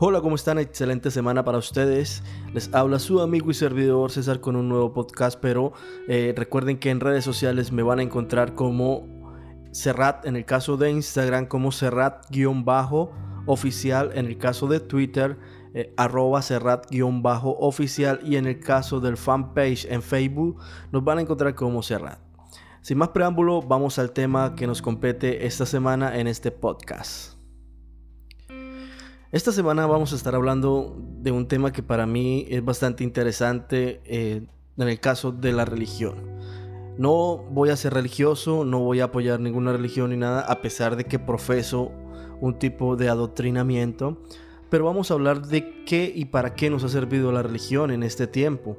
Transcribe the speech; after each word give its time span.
Hola, 0.00 0.20
¿cómo 0.20 0.36
están? 0.36 0.60
Excelente 0.60 1.10
semana 1.10 1.44
para 1.44 1.58
ustedes. 1.58 2.22
Les 2.54 2.72
habla 2.72 3.00
su 3.00 3.20
amigo 3.20 3.50
y 3.50 3.54
servidor 3.54 4.12
César 4.12 4.38
con 4.38 4.54
un 4.54 4.68
nuevo 4.68 4.92
podcast, 4.92 5.40
pero 5.40 5.72
eh, 6.06 6.32
recuerden 6.36 6.78
que 6.78 6.90
en 6.90 7.00
redes 7.00 7.24
sociales 7.24 7.72
me 7.72 7.82
van 7.82 7.98
a 7.98 8.04
encontrar 8.04 8.54
como 8.54 9.08
Serrat, 9.72 10.24
en 10.24 10.36
el 10.36 10.44
caso 10.44 10.76
de 10.76 10.92
Instagram 10.92 11.46
como 11.46 11.72
Serrat-oficial, 11.72 14.12
en 14.14 14.26
el 14.26 14.38
caso 14.38 14.68
de 14.68 14.78
Twitter 14.78 15.36
eh, 15.74 15.92
arroba 15.96 16.42
Serrat-oficial 16.42 18.20
y 18.22 18.36
en 18.36 18.46
el 18.46 18.60
caso 18.60 19.00
del 19.00 19.16
fanpage 19.16 19.84
en 19.90 20.02
Facebook 20.02 20.60
nos 20.92 21.02
van 21.02 21.18
a 21.18 21.22
encontrar 21.22 21.56
como 21.56 21.82
Serrat. 21.82 22.20
Sin 22.82 22.98
más 22.98 23.08
preámbulo, 23.08 23.62
vamos 23.62 23.98
al 23.98 24.12
tema 24.12 24.54
que 24.54 24.68
nos 24.68 24.80
compete 24.80 25.44
esta 25.44 25.66
semana 25.66 26.20
en 26.20 26.28
este 26.28 26.52
podcast. 26.52 27.37
Esta 29.30 29.52
semana 29.52 29.86
vamos 29.86 30.14
a 30.14 30.16
estar 30.16 30.34
hablando 30.34 30.96
de 31.20 31.32
un 31.32 31.48
tema 31.48 31.70
que 31.70 31.82
para 31.82 32.06
mí 32.06 32.46
es 32.48 32.64
bastante 32.64 33.04
interesante 33.04 34.00
eh, 34.06 34.46
en 34.78 34.88
el 34.88 35.00
caso 35.00 35.32
de 35.32 35.52
la 35.52 35.66
religión. 35.66 36.14
No 36.96 37.36
voy 37.50 37.68
a 37.68 37.76
ser 37.76 37.92
religioso, 37.92 38.64
no 38.64 38.80
voy 38.80 39.00
a 39.00 39.04
apoyar 39.04 39.38
ninguna 39.38 39.72
religión 39.72 40.10
ni 40.10 40.16
nada, 40.16 40.40
a 40.40 40.62
pesar 40.62 40.96
de 40.96 41.04
que 41.04 41.18
profeso 41.18 41.92
un 42.40 42.58
tipo 42.58 42.96
de 42.96 43.10
adoctrinamiento, 43.10 44.16
pero 44.70 44.86
vamos 44.86 45.10
a 45.10 45.14
hablar 45.14 45.46
de 45.46 45.84
qué 45.84 46.10
y 46.14 46.24
para 46.24 46.54
qué 46.54 46.70
nos 46.70 46.82
ha 46.84 46.88
servido 46.88 47.30
la 47.30 47.42
religión 47.42 47.90
en 47.90 48.04
este 48.04 48.28
tiempo. 48.28 48.78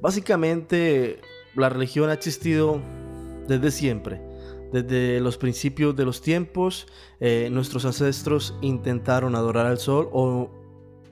Básicamente, 0.00 1.18
la 1.56 1.68
religión 1.68 2.10
ha 2.10 2.12
existido 2.12 2.80
desde 3.48 3.72
siempre 3.72 4.33
desde 4.82 5.20
los 5.20 5.38
principios 5.38 5.94
de 5.94 6.04
los 6.04 6.20
tiempos, 6.20 6.88
eh, 7.20 7.48
nuestros 7.52 7.84
ancestros 7.84 8.58
intentaron 8.60 9.36
adorar 9.36 9.66
al 9.66 9.78
sol 9.78 10.08
o 10.12 10.50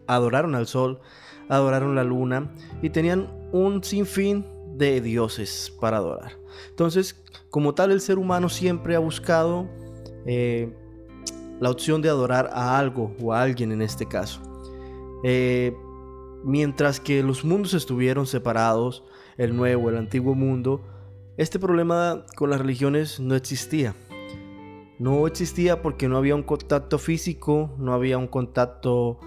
adoraron 0.09 0.57
al 0.57 0.67
sol, 0.67 1.01
adoraron 1.49 1.95
la 1.95 2.03
luna 2.03 2.53
y 2.83 2.91
tenían 2.91 3.29
un 3.53 3.85
sinfín 3.85 4.45
de 4.77 5.01
dioses 5.01 5.73
para 5.81 5.99
adorar. 5.99 6.33
Entonces, 6.71 7.23
como 7.51 7.73
tal, 7.73 7.93
el 7.93 8.01
ser 8.01 8.19
humano 8.19 8.49
siempre 8.49 8.97
ha 8.97 8.99
buscado 8.99 9.69
eh, 10.27 10.75
la 11.61 11.71
opción 11.71 12.03
de 12.03 12.09
adorar 12.09 12.51
a 12.53 12.77
algo 12.77 13.15
o 13.23 13.33
a 13.33 13.43
alguien 13.43 13.71
en 13.71 13.81
este 13.81 14.07
caso. 14.07 14.43
Eh, 15.23 15.73
mientras 16.43 16.99
que 16.99 17.23
los 17.23 17.45
mundos 17.45 17.75
estuvieron 17.75 18.27
separados, 18.27 19.05
el 19.37 19.55
nuevo, 19.55 19.89
el 19.89 19.99
antiguo 19.99 20.35
mundo, 20.35 20.83
este 21.37 21.59
problema 21.59 22.25
con 22.37 22.51
las 22.51 22.61
religiones 22.61 23.21
no 23.21 23.35
existía. 23.35 23.95
No 24.99 25.27
existía 25.27 25.83
porque 25.83 26.09
no 26.09 26.17
había 26.17 26.35
un 26.35 26.43
contacto 26.43 26.99
físico, 26.99 27.75
no 27.79 27.95
había 27.95 28.19
un 28.19 28.29
contacto 28.29 29.19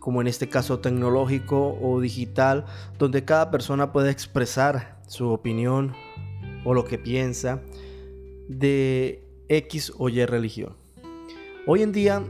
como 0.00 0.20
en 0.20 0.26
este 0.26 0.48
caso 0.48 0.80
tecnológico 0.80 1.78
o 1.80 2.00
digital, 2.00 2.66
donde 2.98 3.24
cada 3.24 3.50
persona 3.50 3.92
puede 3.92 4.10
expresar 4.10 5.00
su 5.06 5.30
opinión 5.30 5.94
o 6.64 6.74
lo 6.74 6.84
que 6.84 6.98
piensa 6.98 7.62
de 8.48 9.26
X 9.48 9.92
o 9.96 10.08
Y 10.10 10.26
religión. 10.26 10.76
Hoy 11.66 11.82
en 11.82 11.92
día 11.92 12.22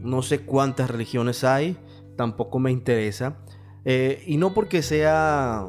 no 0.00 0.22
sé 0.22 0.40
cuántas 0.40 0.88
religiones 0.88 1.44
hay, 1.44 1.76
tampoco 2.16 2.58
me 2.60 2.70
interesa, 2.70 3.36
eh, 3.84 4.22
y 4.26 4.38
no 4.38 4.54
porque 4.54 4.80
sea 4.82 5.66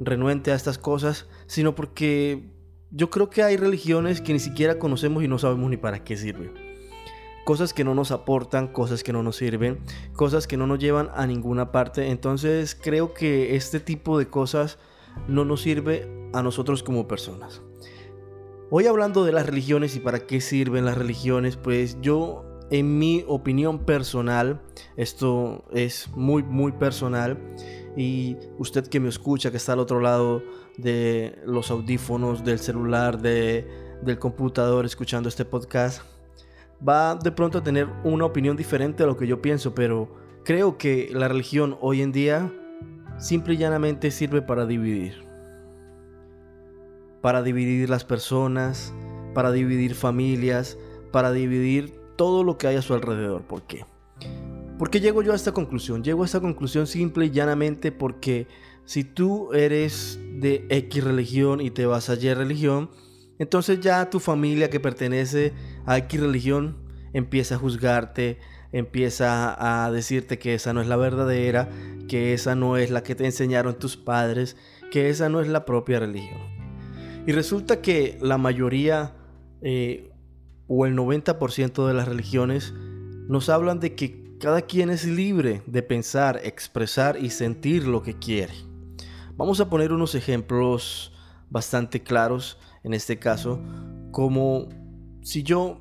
renuente 0.00 0.52
a 0.52 0.54
estas 0.54 0.78
cosas, 0.78 1.28
sino 1.48 1.74
porque 1.74 2.52
yo 2.90 3.10
creo 3.10 3.30
que 3.30 3.42
hay 3.42 3.56
religiones 3.56 4.20
que 4.20 4.32
ni 4.32 4.38
siquiera 4.38 4.78
conocemos 4.78 5.24
y 5.24 5.28
no 5.28 5.38
sabemos 5.38 5.68
ni 5.70 5.76
para 5.76 6.04
qué 6.04 6.16
sirven. 6.16 6.52
Cosas 7.44 7.72
que 7.72 7.82
no 7.82 7.94
nos 7.94 8.10
aportan, 8.12 8.68
cosas 8.68 9.02
que 9.02 9.12
no 9.12 9.22
nos 9.22 9.36
sirven, 9.36 9.80
cosas 10.12 10.46
que 10.46 10.58
no 10.58 10.66
nos 10.66 10.78
llevan 10.78 11.08
a 11.14 11.26
ninguna 11.26 11.72
parte. 11.72 12.10
Entonces 12.10 12.78
creo 12.80 13.14
que 13.14 13.56
este 13.56 13.80
tipo 13.80 14.18
de 14.18 14.28
cosas 14.28 14.78
no 15.26 15.46
nos 15.46 15.62
sirve 15.62 16.06
a 16.34 16.42
nosotros 16.42 16.82
como 16.82 17.08
personas. 17.08 17.62
Hoy 18.70 18.86
hablando 18.86 19.24
de 19.24 19.32
las 19.32 19.46
religiones 19.46 19.96
y 19.96 20.00
para 20.00 20.26
qué 20.26 20.42
sirven 20.42 20.84
las 20.84 20.98
religiones, 20.98 21.56
pues 21.56 21.98
yo 22.02 22.44
en 22.70 22.98
mi 22.98 23.24
opinión 23.26 23.86
personal, 23.86 24.60
esto 24.98 25.64
es 25.72 26.10
muy 26.14 26.42
muy 26.42 26.72
personal, 26.72 27.38
y 27.96 28.36
usted 28.58 28.86
que 28.86 29.00
me 29.00 29.08
escucha, 29.08 29.50
que 29.50 29.56
está 29.56 29.72
al 29.72 29.80
otro 29.80 30.00
lado 30.00 30.42
de 30.78 31.38
los 31.44 31.70
audífonos, 31.70 32.44
del 32.44 32.58
celular, 32.58 33.20
de, 33.20 33.68
del 34.02 34.18
computador, 34.18 34.86
escuchando 34.86 35.28
este 35.28 35.44
podcast, 35.44 36.02
va 36.86 37.16
de 37.16 37.32
pronto 37.32 37.58
a 37.58 37.62
tener 37.62 37.88
una 38.04 38.24
opinión 38.24 38.56
diferente 38.56 39.02
a 39.02 39.06
lo 39.06 39.16
que 39.16 39.26
yo 39.26 39.42
pienso, 39.42 39.74
pero 39.74 40.08
creo 40.44 40.78
que 40.78 41.10
la 41.12 41.28
religión 41.28 41.76
hoy 41.80 42.00
en 42.00 42.12
día 42.12 42.52
simple 43.18 43.54
y 43.54 43.58
llanamente 43.58 44.10
sirve 44.10 44.40
para 44.40 44.64
dividir. 44.64 45.26
Para 47.20 47.42
dividir 47.42 47.90
las 47.90 48.04
personas, 48.04 48.94
para 49.34 49.50
dividir 49.50 49.94
familias, 49.94 50.78
para 51.10 51.32
dividir 51.32 51.98
todo 52.16 52.44
lo 52.44 52.56
que 52.56 52.68
hay 52.68 52.76
a 52.76 52.82
su 52.82 52.94
alrededor. 52.94 53.42
¿Por 53.42 53.62
qué? 53.62 53.84
¿Por 54.78 54.90
qué 54.90 55.00
llego 55.00 55.22
yo 55.22 55.32
a 55.32 55.36
esta 55.36 55.50
conclusión? 55.50 56.04
Llego 56.04 56.22
a 56.22 56.26
esta 56.26 56.40
conclusión 56.40 56.86
simple 56.86 57.26
y 57.26 57.30
llanamente 57.30 57.90
porque 57.90 58.46
si 58.88 59.04
tú 59.04 59.52
eres 59.52 60.18
de 60.40 60.64
X 60.70 61.04
religión 61.04 61.60
y 61.60 61.70
te 61.70 61.84
vas 61.84 62.08
a 62.08 62.14
Y 62.14 62.32
religión, 62.32 62.88
entonces 63.38 63.80
ya 63.80 64.08
tu 64.08 64.18
familia 64.18 64.70
que 64.70 64.80
pertenece 64.80 65.52
a 65.84 65.98
X 65.98 66.18
religión 66.18 66.78
empieza 67.12 67.56
a 67.56 67.58
juzgarte, 67.58 68.38
empieza 68.72 69.84
a 69.84 69.92
decirte 69.92 70.38
que 70.38 70.54
esa 70.54 70.72
no 70.72 70.80
es 70.80 70.86
la 70.88 70.96
verdadera, 70.96 71.68
que 72.08 72.32
esa 72.32 72.54
no 72.54 72.78
es 72.78 72.90
la 72.90 73.02
que 73.02 73.14
te 73.14 73.26
enseñaron 73.26 73.78
tus 73.78 73.98
padres, 73.98 74.56
que 74.90 75.10
esa 75.10 75.28
no 75.28 75.42
es 75.42 75.48
la 75.48 75.66
propia 75.66 76.00
religión. 76.00 76.40
Y 77.26 77.32
resulta 77.32 77.82
que 77.82 78.16
la 78.22 78.38
mayoría 78.38 79.12
eh, 79.60 80.12
o 80.66 80.86
el 80.86 80.96
90% 80.96 81.86
de 81.86 81.92
las 81.92 82.08
religiones 82.08 82.72
nos 83.28 83.50
hablan 83.50 83.80
de 83.80 83.94
que 83.94 84.38
cada 84.40 84.62
quien 84.62 84.88
es 84.88 85.04
libre 85.04 85.60
de 85.66 85.82
pensar, 85.82 86.40
expresar 86.42 87.22
y 87.22 87.28
sentir 87.28 87.86
lo 87.86 88.02
que 88.02 88.18
quiere. 88.18 88.67
Vamos 89.38 89.60
a 89.60 89.70
poner 89.70 89.92
unos 89.92 90.16
ejemplos 90.16 91.12
bastante 91.48 92.02
claros 92.02 92.58
en 92.82 92.92
este 92.92 93.20
caso, 93.20 93.62
como 94.10 94.68
si 95.22 95.44
yo 95.44 95.78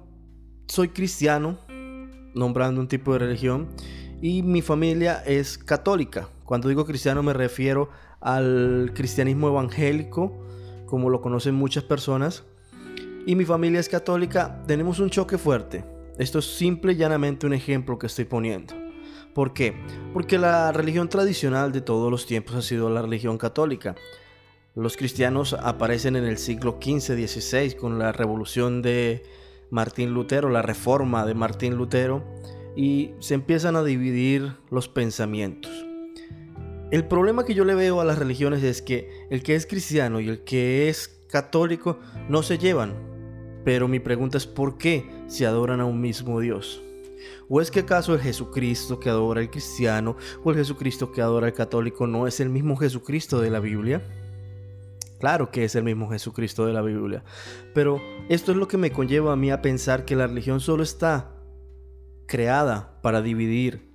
soy 0.68 0.90
cristiano, 0.90 1.58
nombrando 2.36 2.80
un 2.80 2.88
tipo 2.88 3.14
de 3.14 3.20
religión, 3.20 3.70
y 4.22 4.44
mi 4.44 4.62
familia 4.62 5.24
es 5.26 5.58
católica. 5.58 6.30
Cuando 6.46 6.70
digo 6.70 6.86
cristiano 6.86 7.24
me 7.24 7.34
refiero 7.34 7.90
al 8.22 8.92
cristianismo 8.94 9.48
evangélico, 9.48 10.38
como 10.86 11.10
lo 11.10 11.20
conocen 11.22 11.56
muchas 11.56 11.84
personas, 11.84 12.44
y 13.26 13.34
mi 13.34 13.44
familia 13.44 13.80
es 13.80 13.90
católica, 13.90 14.62
tenemos 14.68 15.00
un 15.00 15.10
choque 15.10 15.40
fuerte 15.40 15.84
esto 16.18 16.40
es 16.40 16.46
simple 16.46 16.94
y 16.94 16.96
llanamente 16.96 17.46
un 17.46 17.54
ejemplo 17.54 18.00
que 18.00 18.08
estoy 18.08 18.26
poniendo. 18.26 18.74
¿Por 19.38 19.54
qué? 19.54 19.76
Porque 20.14 20.40
la 20.40 20.72
religión 20.72 21.10
tradicional 21.10 21.72
de 21.72 21.82
todos 21.82 22.10
los 22.10 22.26
tiempos 22.26 22.56
ha 22.56 22.64
sido 22.64 22.90
la 22.90 23.04
religión 23.04 23.38
católica. 23.38 23.94
Los 24.74 24.98
cristianos 24.98 25.54
aparecen 25.54 26.16
en 26.16 26.24
el 26.24 26.40
siglo 26.40 26.80
XV-XVI 26.82 27.76
con 27.76 28.00
la 28.00 28.12
revolución 28.12 28.82
de 28.82 29.22
Martín 29.70 30.10
Lutero, 30.10 30.50
la 30.50 30.64
reforma 30.64 31.24
de 31.28 31.36
Martín 31.36 31.76
Lutero, 31.76 32.24
y 32.76 33.12
se 33.20 33.36
empiezan 33.36 33.76
a 33.76 33.84
dividir 33.84 34.54
los 34.72 34.88
pensamientos. 34.88 35.72
El 36.90 37.08
problema 37.08 37.46
que 37.46 37.54
yo 37.54 37.64
le 37.64 37.76
veo 37.76 38.02
a 38.02 38.06
las 38.06 38.18
religiones 38.18 38.64
es 38.64 38.82
que 38.82 39.28
el 39.30 39.44
que 39.44 39.54
es 39.54 39.68
cristiano 39.68 40.20
y 40.20 40.30
el 40.30 40.46
que 40.46 40.90
es 40.90 41.10
católico 41.30 42.00
no 42.28 42.42
se 42.42 42.58
llevan, 42.58 42.96
pero 43.64 43.88
mi 43.88 44.00
pregunta 44.00 44.40
es 44.40 44.48
¿por 44.48 44.80
qué 44.80 45.08
se 45.28 45.46
adoran 45.46 45.80
a 45.80 45.86
un 45.86 46.02
mismo 46.02 46.40
Dios? 46.40 46.82
¿O 47.50 47.62
es 47.62 47.72
que 47.72 47.82
acaso 47.82 48.14
el 48.14 48.22
Jesucristo 48.22 49.00
que 49.00 49.10
adora 49.10 49.42
el 49.42 49.50
cristiano 49.50 50.18
o 50.44 50.52
el 50.52 50.58
Jesucristo 50.58 51.12
que 51.12 51.22
adora 51.22 51.48
el 51.48 51.54
católico 51.54 52.08
no 52.08 52.28
es 52.28 52.40
el 52.40 52.50
mismo 52.50 52.76
Jesucristo 52.76 53.42
de 53.42 53.50
la 53.50 53.60
Biblia? 53.60 54.04
Claro 55.20 55.50
que 55.50 55.64
es 55.64 55.76
el 55.76 55.84
mismo 55.84 56.10
Jesucristo 56.10 56.66
de 56.66 56.74
la 56.74 56.82
Biblia. 56.82 57.24
Pero 57.74 58.02
esto 58.30 58.52
es 58.52 58.58
lo 58.58 58.68
que 58.68 58.78
me 58.78 58.92
conlleva 58.92 59.34
a 59.34 59.36
mí 59.36 59.50
a 59.50 59.62
pensar 59.62 60.06
que 60.06 60.16
la 60.16 60.28
religión 60.28 60.60
solo 60.60 60.84
está 60.84 61.32
creada 62.28 63.00
para 63.02 63.22
dividir. 63.22 63.88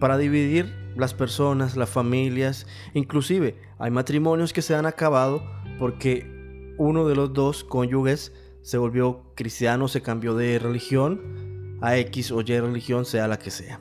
Para 0.00 0.18
dividir 0.18 0.74
las 0.96 1.14
personas, 1.14 1.76
las 1.76 1.88
familias. 1.88 2.66
Inclusive 2.94 3.58
hay 3.78 3.90
matrimonios 3.90 4.52
que 4.52 4.62
se 4.62 4.74
han 4.74 4.86
acabado 4.86 5.42
porque 5.78 6.74
uno 6.78 7.06
de 7.08 7.14
los 7.14 7.32
dos 7.32 7.64
cónyuges 7.64 8.34
se 8.62 8.78
volvió 8.78 9.32
cristiano, 9.34 9.88
se 9.88 10.02
cambió 10.02 10.34
de 10.34 10.58
religión 10.58 11.45
a 11.86 11.96
X 11.98 12.32
o 12.32 12.40
Y 12.40 12.58
religión, 12.58 13.04
sea 13.04 13.28
la 13.28 13.38
que 13.38 13.52
sea. 13.52 13.80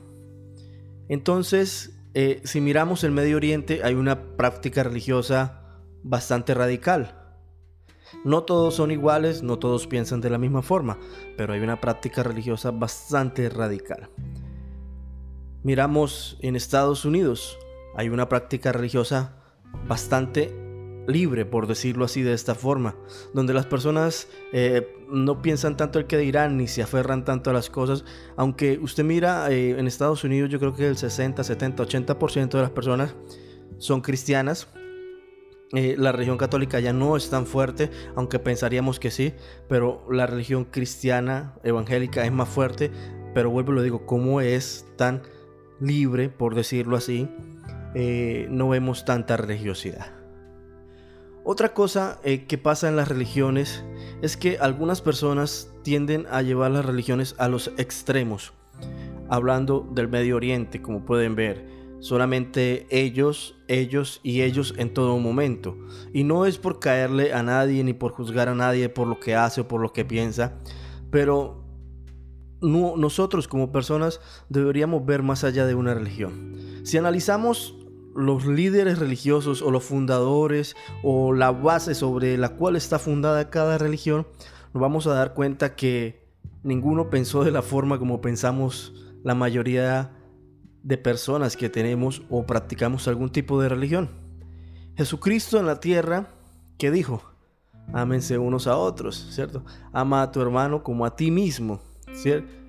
Entonces, 1.09 1.99
eh, 2.13 2.41
si 2.43 2.61
miramos 2.61 3.03
el 3.03 3.11
Medio 3.11 3.37
Oriente, 3.37 3.81
hay 3.83 3.95
una 3.95 4.37
práctica 4.37 4.83
religiosa 4.83 5.81
bastante 6.03 6.53
radical. 6.53 7.19
No 8.23 8.43
todos 8.43 8.75
son 8.75 8.91
iguales, 8.91 9.41
no 9.41 9.57
todos 9.57 9.87
piensan 9.87 10.21
de 10.21 10.29
la 10.29 10.37
misma 10.37 10.61
forma, 10.61 10.99
pero 11.35 11.53
hay 11.53 11.61
una 11.61 11.81
práctica 11.81 12.21
religiosa 12.21 12.69
bastante 12.69 13.49
radical. 13.49 14.09
Miramos 15.63 16.37
en 16.41 16.55
Estados 16.55 17.05
Unidos, 17.05 17.57
hay 17.95 18.09
una 18.09 18.29
práctica 18.29 18.71
religiosa 18.71 19.41
bastante 19.87 20.64
libre, 21.07 21.45
por 21.45 21.67
decirlo 21.67 22.05
así 22.05 22.21
de 22.21 22.33
esta 22.33 22.55
forma, 22.55 22.95
donde 23.33 23.53
las 23.53 23.65
personas 23.65 24.27
eh, 24.53 24.87
no 25.09 25.41
piensan 25.41 25.77
tanto 25.77 25.99
el 25.99 26.05
que 26.05 26.17
dirán 26.17 26.57
ni 26.57 26.67
se 26.67 26.81
aferran 26.81 27.25
tanto 27.25 27.49
a 27.49 27.53
las 27.53 27.69
cosas, 27.69 28.05
aunque 28.35 28.79
usted 28.79 29.03
mira 29.03 29.49
eh, 29.51 29.79
en 29.79 29.87
Estados 29.87 30.23
Unidos 30.23 30.49
yo 30.49 30.59
creo 30.59 30.73
que 30.73 30.87
el 30.87 30.97
60, 30.97 31.43
70, 31.43 31.83
80% 31.83 32.49
de 32.49 32.61
las 32.61 32.71
personas 32.71 33.15
son 33.77 34.01
cristianas, 34.01 34.67
eh, 35.73 35.95
la 35.97 36.11
religión 36.11 36.37
católica 36.37 36.79
ya 36.79 36.93
no 36.93 37.17
es 37.17 37.29
tan 37.29 37.45
fuerte, 37.45 37.89
aunque 38.15 38.39
pensaríamos 38.39 38.99
que 38.99 39.11
sí, 39.11 39.33
pero 39.67 40.05
la 40.09 40.27
religión 40.27 40.65
cristiana 40.65 41.55
evangélica 41.63 42.23
es 42.23 42.31
más 42.31 42.49
fuerte, 42.49 42.91
pero 43.33 43.49
vuelvo 43.49 43.73
y 43.73 43.75
lo 43.75 43.81
digo, 43.81 44.05
¿cómo 44.05 44.41
es 44.41 44.85
tan 44.95 45.23
libre, 45.79 46.29
por 46.29 46.55
decirlo 46.55 46.95
así? 46.95 47.27
Eh, 47.95 48.47
no 48.49 48.69
vemos 48.69 49.05
tanta 49.05 49.37
religiosidad. 49.37 50.24
Otra 51.47 51.75
cosa 51.75 52.19
eh, 52.23 52.45
que 52.45 52.57
pasa 52.57 52.89
en 52.89 52.95
las 52.95 53.07
religiones 53.07 53.83
es 54.23 54.35
que 54.35 54.57
algunas 54.57 55.01
personas 55.01 55.69
tienden 55.83 56.25
a 56.31 56.41
llevar 56.41 56.71
las 56.71 56.83
religiones 56.83 57.35
a 57.37 57.47
los 57.47 57.67
extremos. 57.77 58.51
Hablando 59.29 59.87
del 59.91 60.07
Medio 60.07 60.37
Oriente, 60.37 60.81
como 60.81 61.05
pueden 61.05 61.35
ver, 61.35 61.63
solamente 61.99 62.87
ellos, 62.89 63.55
ellos 63.67 64.21
y 64.23 64.41
ellos 64.41 64.73
en 64.77 64.91
todo 64.91 65.19
momento. 65.19 65.77
Y 66.13 66.23
no 66.23 66.47
es 66.47 66.57
por 66.57 66.79
caerle 66.79 67.31
a 67.31 67.43
nadie 67.43 67.83
ni 67.83 67.93
por 67.93 68.11
juzgar 68.11 68.49
a 68.49 68.55
nadie 68.55 68.89
por 68.89 69.05
lo 69.05 69.19
que 69.19 69.35
hace 69.35 69.61
o 69.61 69.67
por 69.67 69.81
lo 69.81 69.93
que 69.93 70.03
piensa, 70.03 70.57
pero 71.11 71.63
nosotros 72.59 73.47
como 73.47 73.71
personas 73.71 74.19
deberíamos 74.49 75.05
ver 75.05 75.21
más 75.21 75.43
allá 75.43 75.67
de 75.67 75.75
una 75.75 75.93
religión. 75.93 76.55
Si 76.81 76.97
analizamos 76.97 77.84
los 78.15 78.45
líderes 78.45 78.97
religiosos 78.97 79.61
o 79.61 79.71
los 79.71 79.83
fundadores 79.83 80.75
o 81.03 81.33
la 81.33 81.51
base 81.51 81.93
sobre 81.93 82.37
la 82.37 82.49
cual 82.49 82.75
está 82.75 82.97
fundada 82.97 83.49
cada 83.49 83.77
religión, 83.77 84.25
nos 84.73 84.81
vamos 84.81 85.05
a 85.07 85.13
dar 85.13 85.33
cuenta 85.33 85.75
que 85.75 86.25
ninguno 86.63 87.09
pensó 87.09 87.43
de 87.43 87.51
la 87.51 87.61
forma 87.61 87.99
como 87.99 88.21
pensamos 88.21 88.93
la 89.23 89.35
mayoría 89.35 90.11
de 90.81 90.97
personas 90.97 91.57
que 91.57 91.69
tenemos 91.69 92.23
o 92.29 92.45
practicamos 92.45 93.07
algún 93.07 93.31
tipo 93.31 93.61
de 93.61 93.69
religión. 93.69 94.09
Jesucristo 94.95 95.59
en 95.59 95.65
la 95.65 95.79
tierra, 95.79 96.29
¿qué 96.77 96.91
dijo? 96.91 97.21
Ámense 97.93 98.37
unos 98.37 98.65
a 98.67 98.77
otros, 98.77 99.27
¿cierto? 99.31 99.63
Ama 99.91 100.21
a 100.21 100.31
tu 100.31 100.41
hermano 100.41 100.83
como 100.83 101.05
a 101.05 101.15
ti 101.15 101.31
mismo, 101.31 101.81
¿cierto? 102.13 102.64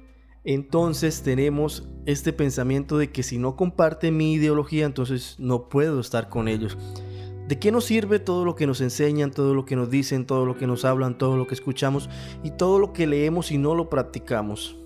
Entonces 0.47 1.23
tenemos 1.23 1.89
este 2.07 2.33
pensamiento 2.33 2.99
de 2.99 3.11
que 3.11 3.25
si 3.25 3.37
no 3.37 3.57
comparte 3.57 4.13
mi 4.13 4.35
ideología, 4.35 4.87
entonces 4.87 5.35
no 5.41 5.69
puedo 5.69 5.99
estar 5.99 6.29
con 6.29 6.47
ellos. 6.47 6.79
¿De 7.49 7.59
qué 7.59 7.73
nos 7.73 7.85
sirve 7.85 8.21
todo 8.21 8.45
lo 8.45 8.55
que 8.55 8.69
nos 8.69 8.81
enseñan, 8.81 9.33
todo 9.33 9.55
lo 9.55 9.65
que 9.65 9.75
nos 9.75 9.91
dicen, 9.91 10.25
todo 10.25 10.47
lo 10.47 10.57
que 10.57 10.69
nos 10.69 10.85
hablan, 10.85 11.19
todo 11.19 11.37
lo 11.37 11.49
que 11.49 11.55
escuchamos 11.55 12.09
y 12.45 12.53
todo 12.53 12.79
lo 12.79 12.93
que 12.93 13.09
leemos 13.09 13.51
y 13.51 13.59
no 13.59 13.75
lo 13.75 13.91
practicamos? 13.91 14.77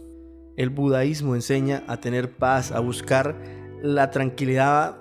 El 0.56 0.70
budaísmo 0.70 1.34
enseña 1.34 1.84
a 1.88 2.00
tener 2.00 2.36
paz, 2.36 2.72
a 2.72 2.80
buscar 2.80 3.38
la 3.82 4.10
tranquilidad, 4.10 4.96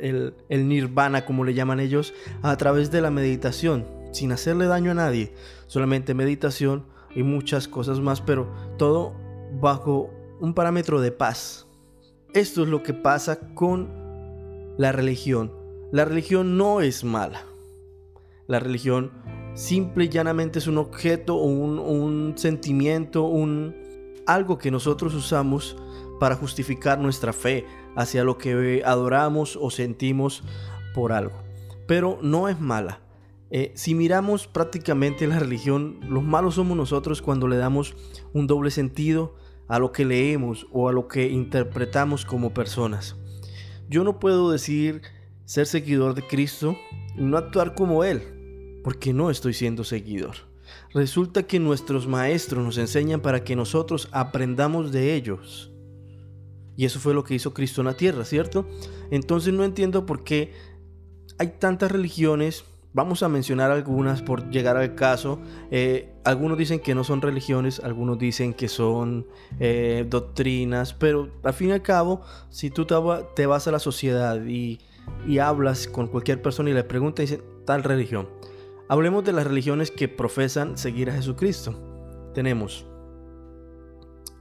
el, 0.00 0.34
el 0.50 0.68
nirvana, 0.68 1.24
como 1.24 1.44
le 1.44 1.54
llaman 1.54 1.80
ellos, 1.80 2.12
a 2.42 2.54
través 2.58 2.90
de 2.90 3.00
la 3.00 3.10
meditación, 3.10 3.86
sin 4.12 4.32
hacerle 4.32 4.66
daño 4.66 4.90
a 4.90 4.94
nadie, 4.94 5.32
solamente 5.66 6.12
meditación 6.12 6.84
y 7.14 7.22
muchas 7.22 7.68
cosas 7.68 8.00
más, 8.00 8.20
pero 8.20 8.52
todo 8.76 9.27
bajo 9.60 10.10
un 10.40 10.54
parámetro 10.54 11.00
de 11.00 11.12
paz. 11.12 11.66
Esto 12.34 12.62
es 12.62 12.68
lo 12.68 12.82
que 12.82 12.94
pasa 12.94 13.54
con 13.54 13.88
la 14.76 14.92
religión. 14.92 15.52
La 15.90 16.04
religión 16.04 16.56
no 16.56 16.80
es 16.80 17.04
mala. 17.04 17.42
La 18.46 18.60
religión 18.60 19.12
simple 19.54 20.04
y 20.04 20.08
llanamente 20.08 20.58
es 20.58 20.66
un 20.66 20.78
objeto 20.78 21.36
o 21.36 21.44
un, 21.44 22.34
sentimiento, 22.36 23.24
un, 23.24 23.74
algo 24.26 24.58
que 24.58 24.70
nosotros 24.70 25.14
usamos 25.14 25.76
para 26.20 26.36
justificar 26.36 26.98
nuestra 26.98 27.32
fe 27.32 27.66
hacia 27.96 28.24
lo 28.24 28.38
que 28.38 28.82
adoramos 28.84 29.58
o 29.60 29.70
sentimos 29.70 30.44
por 30.94 31.12
algo. 31.12 31.42
Pero 31.86 32.18
no 32.22 32.48
es 32.48 32.60
mala. 32.60 33.00
Eh, 33.50 33.72
si 33.74 33.94
miramos 33.94 34.46
prácticamente 34.46 35.26
la 35.26 35.38
religión, 35.38 36.00
los 36.08 36.22
malos 36.22 36.56
somos 36.56 36.76
nosotros 36.76 37.22
cuando 37.22 37.48
le 37.48 37.56
damos 37.56 37.94
un 38.34 38.46
doble 38.46 38.70
sentido 38.70 39.34
a 39.68 39.78
lo 39.78 39.92
que 39.92 40.04
leemos 40.04 40.66
o 40.72 40.88
a 40.88 40.92
lo 40.92 41.06
que 41.08 41.28
interpretamos 41.28 42.24
como 42.24 42.54
personas. 42.54 43.16
Yo 43.88 44.04
no 44.04 44.18
puedo 44.18 44.50
decir 44.50 45.02
ser 45.44 45.66
seguidor 45.66 46.14
de 46.14 46.26
Cristo 46.26 46.76
y 47.16 47.22
no 47.22 47.36
actuar 47.36 47.74
como 47.74 48.04
Él, 48.04 48.80
porque 48.82 49.12
no 49.12 49.30
estoy 49.30 49.54
siendo 49.54 49.84
seguidor. 49.84 50.36
Resulta 50.92 51.44
que 51.44 51.60
nuestros 51.60 52.06
maestros 52.06 52.64
nos 52.64 52.78
enseñan 52.78 53.20
para 53.20 53.44
que 53.44 53.56
nosotros 53.56 54.08
aprendamos 54.12 54.92
de 54.92 55.14
ellos. 55.14 55.70
Y 56.76 56.84
eso 56.84 57.00
fue 57.00 57.14
lo 57.14 57.24
que 57.24 57.34
hizo 57.34 57.54
Cristo 57.54 57.80
en 57.80 57.86
la 57.86 57.96
tierra, 57.96 58.24
¿cierto? 58.24 58.68
Entonces 59.10 59.52
no 59.52 59.64
entiendo 59.64 60.06
por 60.06 60.22
qué 60.22 60.52
hay 61.38 61.54
tantas 61.58 61.90
religiones 61.90 62.64
Vamos 62.94 63.22
a 63.22 63.28
mencionar 63.28 63.70
algunas 63.70 64.22
por 64.22 64.50
llegar 64.50 64.76
al 64.78 64.94
caso. 64.94 65.38
Eh, 65.70 66.14
algunos 66.24 66.56
dicen 66.56 66.80
que 66.80 66.94
no 66.94 67.04
son 67.04 67.20
religiones, 67.20 67.80
algunos 67.80 68.18
dicen 68.18 68.54
que 68.54 68.66
son 68.66 69.26
eh, 69.60 70.06
doctrinas, 70.08 70.94
pero 70.94 71.28
al 71.42 71.52
fin 71.52 71.68
y 71.68 71.72
al 71.72 71.82
cabo, 71.82 72.22
si 72.48 72.70
tú 72.70 72.86
te 72.86 73.46
vas 73.46 73.68
a 73.68 73.72
la 73.72 73.78
sociedad 73.78 74.42
y, 74.46 74.80
hablas 75.40 75.86
con 75.86 76.08
cualquier 76.08 76.42
persona 76.42 76.70
y 76.70 76.74
le 76.74 76.84
preguntas, 76.84 77.28
dicen 77.28 77.42
tal 77.64 77.82
religión. 77.82 78.28
Hablemos 78.88 79.22
de 79.24 79.32
las 79.32 79.46
religiones 79.46 79.90
que 79.90 80.08
profesan 80.08 80.78
seguir 80.78 81.10
a 81.10 81.12
Jesucristo. 81.12 81.74
Tenemos 82.34 82.86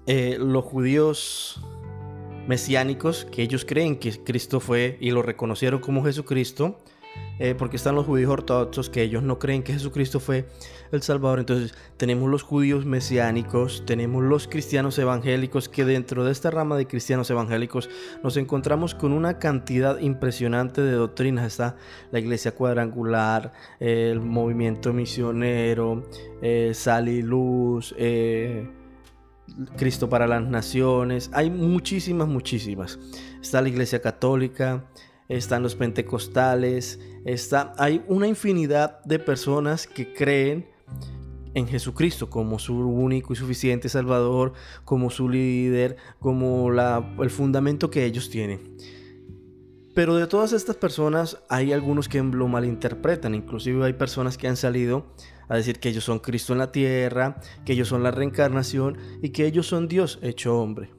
eh, 0.06 0.38
los 0.40 0.64
judíos 0.64 1.62
mesiánicos, 2.48 3.26
que 3.26 3.44
ellos 3.44 3.66
creen 3.66 3.98
que 4.00 4.24
Cristo 4.24 4.62
fue 4.62 4.98
y 5.02 5.12
lo 5.12 5.22
reconocieron 5.22 5.82
como 5.82 6.04
Jesucristo. 6.06 6.78
Eh, 7.40 7.54
porque 7.56 7.76
están 7.76 7.94
los 7.94 8.08
judíos 8.08 8.32
ortodoxos 8.32 8.90
que 8.90 9.04
ellos 9.04 9.22
no 9.22 9.38
creen 9.38 9.62
que 9.62 9.74
Jesucristo 9.74 10.20
fue 10.20 10.48
el 10.92 11.04
Salvador. 11.04 11.40
Entonces 11.40 11.76
tenemos 11.98 12.30
los 12.32 12.42
judíos 12.42 12.86
mesiánicos, 12.86 13.84
tenemos 13.86 14.24
los 14.24 14.48
cristianos 14.48 14.98
evangélicos, 14.98 15.70
que 15.70 15.86
dentro 15.86 16.26
de 16.26 16.32
esta 16.32 16.50
rama 16.50 16.78
de 16.78 16.88
cristianos 16.88 17.30
evangélicos 17.30 17.90
nos 18.24 18.38
encontramos 18.38 18.96
con 18.96 19.12
una 19.12 19.38
cantidad 19.38 20.00
impresionante 20.00 20.82
de 20.82 20.94
doctrinas. 20.94 21.46
Está 21.46 21.76
la 22.12 22.20
iglesia 22.20 22.56
cuadrangular, 22.56 23.54
el 23.80 24.20
movimiento 24.20 24.92
misionero, 24.92 26.04
eh, 26.42 26.72
sal 26.74 27.08
y 27.08 27.22
luz. 27.22 27.94
Eh, 28.00 28.68
Cristo 29.78 30.10
para 30.10 30.28
las 30.28 30.44
naciones, 30.44 31.30
hay 31.34 31.50
muchísimas, 31.50 32.28
muchísimas. 32.28 33.00
Está 33.42 33.62
la 33.62 33.70
iglesia 33.70 34.02
católica, 34.02 34.86
están 35.30 35.64
los 35.64 35.76
pentecostales, 35.76 37.00
está, 37.26 37.74
hay 37.78 38.04
una 38.08 38.28
infinidad 38.28 39.04
de 39.04 39.20
personas 39.20 39.88
que 39.88 40.14
creen 40.14 40.68
en 41.54 41.68
Jesucristo 41.68 42.30
como 42.30 42.60
su 42.60 42.78
único 42.78 43.34
y 43.34 43.36
suficiente 43.36 43.90
Salvador, 43.90 44.54
como 44.86 45.10
su 45.10 45.28
líder, 45.28 45.98
como 46.20 46.72
la, 46.72 47.16
el 47.20 47.30
fundamento 47.30 47.90
que 47.90 48.06
ellos 48.06 48.30
tienen. 48.30 48.78
Pero 49.96 50.16
de 50.16 50.28
todas 50.28 50.54
estas 50.54 50.76
personas 50.76 51.40
hay 51.50 51.74
algunos 51.74 52.08
que 52.08 52.22
lo 52.22 52.48
malinterpretan, 52.48 53.34
inclusive 53.34 53.84
hay 53.84 53.94
personas 53.94 54.38
que 54.38 54.48
han 54.48 54.56
salido 54.56 55.08
a 55.50 55.56
decir 55.56 55.80
que 55.80 55.90
ellos 55.90 56.04
son 56.04 56.20
Cristo 56.20 56.54
en 56.54 56.60
la 56.60 56.72
tierra, 56.72 57.42
que 57.66 57.74
ellos 57.74 57.88
son 57.88 58.04
la 58.04 58.12
reencarnación 58.12 58.98
y 59.24 59.30
que 59.30 59.48
ellos 59.48 59.66
son 59.66 59.88
Dios 59.88 60.20
hecho 60.22 60.60
hombre. 60.60 60.92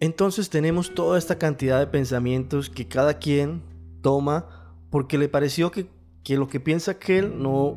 Entonces 0.00 0.50
tenemos 0.50 0.94
toda 0.94 1.18
esta 1.18 1.38
cantidad 1.38 1.78
de 1.78 1.86
pensamientos 1.86 2.68
que 2.68 2.86
cada 2.88 3.18
quien 3.18 3.62
toma 4.02 4.46
porque 4.90 5.18
le 5.18 5.28
pareció 5.28 5.70
que, 5.70 5.88
lo 6.28 6.48
que 6.48 6.60
piensa 6.60 6.92
aquel 6.92 7.42
no, 7.42 7.76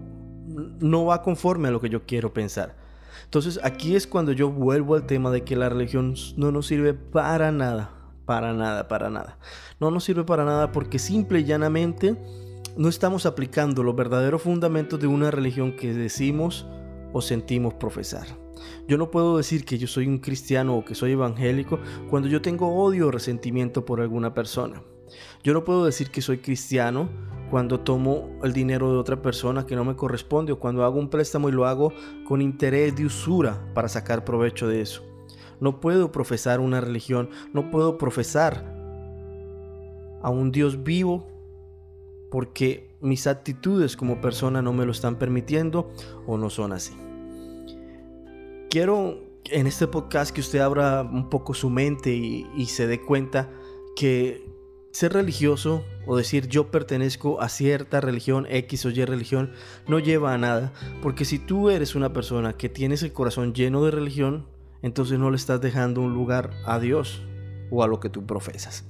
no 0.79 1.05
va 1.05 1.21
conforme 1.21 1.67
a 1.67 1.71
lo 1.71 1.81
que 1.81 1.89
yo 1.89 2.05
quiero 2.05 2.33
pensar. 2.33 2.75
Entonces 3.23 3.59
aquí 3.63 3.95
es 3.95 4.07
cuando 4.07 4.31
yo 4.31 4.49
vuelvo 4.49 4.95
al 4.95 5.05
tema 5.05 5.31
de 5.31 5.43
que 5.43 5.55
la 5.55 5.69
religión 5.69 6.15
no 6.35 6.51
nos 6.51 6.67
sirve 6.67 6.93
para 6.93 7.51
nada, 7.51 7.91
para 8.25 8.53
nada, 8.53 8.87
para 8.87 9.09
nada. 9.09 9.37
No 9.79 9.91
nos 9.91 10.03
sirve 10.03 10.23
para 10.23 10.45
nada 10.45 10.71
porque 10.71 10.99
simple 10.99 11.39
y 11.39 11.43
llanamente 11.43 12.15
no 12.77 12.89
estamos 12.89 13.25
aplicando 13.25 13.83
los 13.83 13.95
verdaderos 13.95 14.41
fundamentos 14.41 14.99
de 14.99 15.07
una 15.07 15.31
religión 15.31 15.75
que 15.75 15.93
decimos 15.93 16.67
o 17.13 17.21
sentimos 17.21 17.73
profesar. 17.73 18.27
Yo 18.87 18.97
no 18.97 19.11
puedo 19.11 19.37
decir 19.37 19.65
que 19.65 19.77
yo 19.77 19.87
soy 19.87 20.07
un 20.07 20.19
cristiano 20.19 20.75
o 20.75 20.85
que 20.85 20.95
soy 20.95 21.11
evangélico 21.11 21.79
cuando 22.09 22.27
yo 22.27 22.41
tengo 22.41 22.75
odio 22.75 23.07
o 23.07 23.11
resentimiento 23.11 23.85
por 23.85 24.01
alguna 24.01 24.33
persona. 24.33 24.81
Yo 25.43 25.53
no 25.53 25.63
puedo 25.63 25.85
decir 25.85 26.11
que 26.11 26.21
soy 26.21 26.39
cristiano 26.39 27.09
cuando 27.49 27.79
tomo 27.79 28.29
el 28.43 28.53
dinero 28.53 28.91
de 28.91 28.97
otra 28.97 29.21
persona 29.21 29.65
que 29.65 29.75
no 29.75 29.85
me 29.85 29.95
corresponde 29.95 30.51
o 30.51 30.59
cuando 30.59 30.83
hago 30.83 30.99
un 30.99 31.09
préstamo 31.09 31.49
y 31.49 31.53
lo 31.53 31.65
hago 31.65 31.93
con 32.27 32.41
interés 32.41 32.95
de 32.95 33.05
usura 33.05 33.71
para 33.73 33.87
sacar 33.87 34.25
provecho 34.25 34.67
de 34.67 34.81
eso. 34.81 35.03
No 35.59 35.79
puedo 35.79 36.11
profesar 36.11 36.59
una 36.59 36.81
religión, 36.81 37.29
no 37.53 37.71
puedo 37.71 37.97
profesar 37.97 38.75
a 40.21 40.29
un 40.29 40.51
Dios 40.51 40.83
vivo 40.83 41.27
porque 42.29 42.95
mis 42.99 43.27
actitudes 43.27 43.95
como 43.95 44.21
persona 44.21 44.61
no 44.61 44.73
me 44.73 44.85
lo 44.85 44.91
están 44.91 45.17
permitiendo 45.17 45.89
o 46.25 46.37
no 46.37 46.49
son 46.49 46.73
así. 46.73 46.93
Quiero 48.77 49.23
en 49.45 49.65
este 49.65 49.87
podcast 49.87 50.29
que 50.29 50.39
usted 50.39 50.59
abra 50.59 51.01
un 51.01 51.31
poco 51.31 51.55
su 51.55 51.67
mente 51.71 52.13
y, 52.13 52.65
se 52.67 52.85
dé 52.85 53.01
cuenta 53.01 53.49
que 53.95 54.45
ser 54.91 55.13
religioso 55.13 55.83
o 56.05 56.15
decir 56.15 56.47
yo 56.47 56.69
pertenezco 56.69 57.41
a 57.41 57.49
cierta 57.49 58.01
religión, 58.01 58.45
X 58.47 58.85
o 58.85 58.91
Y 58.91 59.03
religión, 59.03 59.51
no 59.87 59.97
lleva 59.97 60.31
a 60.31 60.37
nada. 60.37 60.73
Porque 61.01 61.25
si 61.25 61.39
tú 61.39 61.71
eres 61.71 61.95
una 61.95 62.13
persona 62.13 62.53
que 62.53 62.69
tienes 62.69 63.01
el 63.01 63.13
corazón 63.13 63.55
lleno 63.55 63.83
de 63.83 63.89
religión, 63.89 64.45
entonces 64.83 65.17
no 65.17 65.31
le 65.31 65.37
estás 65.37 65.59
dejando 65.59 66.01
un 66.01 66.13
lugar 66.13 66.51
a 66.63 66.79
Dios 66.79 67.23
o 67.71 67.81
a 67.81 67.87
lo 67.87 67.99
que 67.99 68.11
tú 68.11 68.27
profesas. 68.27 68.85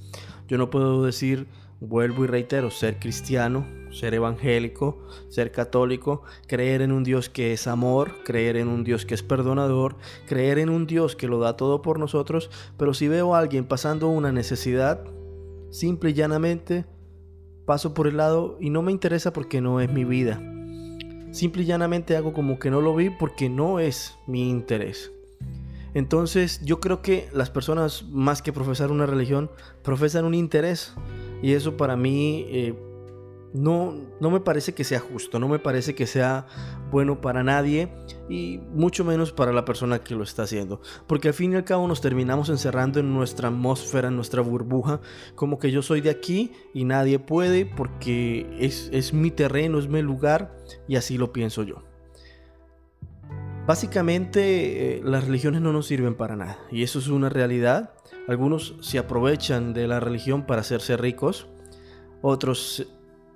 Yo 0.50 0.58
no 0.58 0.70
puedo 0.70 1.06
decir 1.06 1.48
Vuelvo 1.80 2.24
y 2.24 2.28
reitero, 2.28 2.72
ser 2.72 2.98
cristiano, 2.98 3.68
ser 3.92 4.16
evangélico, 4.16 4.98
ser 5.30 5.52
católico, 5.52 6.24
creer 6.48 6.82
en 6.82 6.92
un 6.92 7.04
Dios 7.04 7.30
que 7.30 7.54
es 7.54 7.68
amor, 7.68 8.24
creer 8.24 8.58
en 8.58 8.68
un 8.68 8.84
Dios 8.84 9.06
que 9.06 9.14
es 9.14 9.22
perdonador, 9.22 9.96
creer 10.26 10.58
en 10.58 10.70
un 10.70 10.88
Dios 10.88 11.16
que 11.16 11.28
lo 11.28 11.40
da 11.40 11.56
todo 11.56 11.84
por 11.84 12.00
nosotros, 12.00 12.50
pero 12.78 12.96
si 12.96 13.08
veo 13.08 13.36
a 13.36 13.40
alguien 13.40 13.66
pasando 13.66 14.08
una 14.08 14.32
necesidad, 14.32 15.04
simple 15.70 16.10
y 16.10 16.14
llanamente, 16.14 16.86
paso 17.66 17.94
por 17.94 18.08
el 18.08 18.18
lado 18.18 18.58
y 18.60 18.72
no 18.72 18.82
me 18.82 18.92
interesa 18.92 19.32
porque 19.32 19.62
no 19.62 19.80
es 19.80 19.92
mi 19.92 20.04
vida. 20.04 20.42
Simple 21.32 21.62
y 21.62 21.66
llanamente 21.66 22.16
hago 22.16 22.34
como 22.34 22.58
que 22.58 22.72
no 22.72 22.82
lo 22.82 22.96
vi 22.96 23.12
porque 23.12 23.50
no 23.50 23.80
es 23.80 24.18
mi 24.26 24.50
interés. 24.50 25.12
Entonces 25.94 26.60
yo 26.64 26.80
creo 26.80 27.02
que 27.02 27.30
las 27.34 27.50
personas 27.50 28.06
más 28.10 28.42
que 28.42 28.54
profesar 28.54 28.92
una 28.92 29.06
religión, 29.06 29.52
profesan 29.84 30.26
un 30.26 30.34
interés 30.34 30.94
y 31.42 31.54
eso 31.54 31.78
para 31.78 31.96
mí 31.96 32.46
eh, 32.50 32.76
no, 33.54 33.96
no 34.20 34.30
me 34.30 34.40
parece 34.40 34.74
que 34.74 34.84
sea 34.84 35.00
justo, 35.00 35.40
no 35.40 35.48
me 35.48 35.60
parece 35.60 35.96
que 35.96 36.08
sea 36.08 36.48
bueno 36.92 37.22
para 37.22 37.44
nadie 37.44 37.90
y 38.30 38.60
mucho 38.72 39.04
menos 39.04 39.32
para 39.32 39.52
la 39.52 39.66
persona 39.66 40.00
que 40.00 40.16
lo 40.16 40.24
está 40.24 40.44
haciendo. 40.44 40.82
Porque 41.08 41.30
al 41.30 41.34
fin 41.34 41.54
y 41.54 41.56
al 41.56 41.64
cabo 41.64 41.88
nos 41.88 42.02
terminamos 42.02 42.50
encerrando 42.50 43.00
en 43.00 43.14
nuestra 43.14 43.50
atmósfera, 43.50 44.10
en 44.10 44.16
nuestra 44.16 44.42
burbuja, 44.42 45.02
como 45.36 45.60
que 45.60 45.72
yo 45.72 45.82
soy 45.82 46.02
de 46.02 46.10
aquí 46.10 46.52
y 46.74 46.86
nadie 46.86 47.20
puede 47.20 47.66
porque 47.66 48.48
es, 48.60 48.90
es 48.92 49.14
mi 49.14 49.32
terreno, 49.32 49.80
es 49.80 49.88
mi 49.88 50.02
lugar 50.02 50.58
y 50.88 50.96
así 50.96 51.18
lo 51.18 51.32
pienso 51.34 51.64
yo. 51.64 51.84
Básicamente 53.68 54.96
eh, 54.96 55.02
las 55.04 55.26
religiones 55.26 55.62
no 55.62 55.74
nos 55.74 55.88
sirven 55.88 56.16
para 56.16 56.38
nada 56.38 56.58
y 56.72 56.84
eso 56.84 57.00
es 57.00 57.10
una 57.10 57.28
realidad. 57.28 57.94
Algunos 58.30 58.76
se 58.80 58.98
aprovechan 58.98 59.74
de 59.74 59.88
la 59.90 60.00
religión 60.00 60.46
para 60.46 60.62
hacerse 60.62 60.96
ricos, 60.96 61.50
otros 62.22 62.88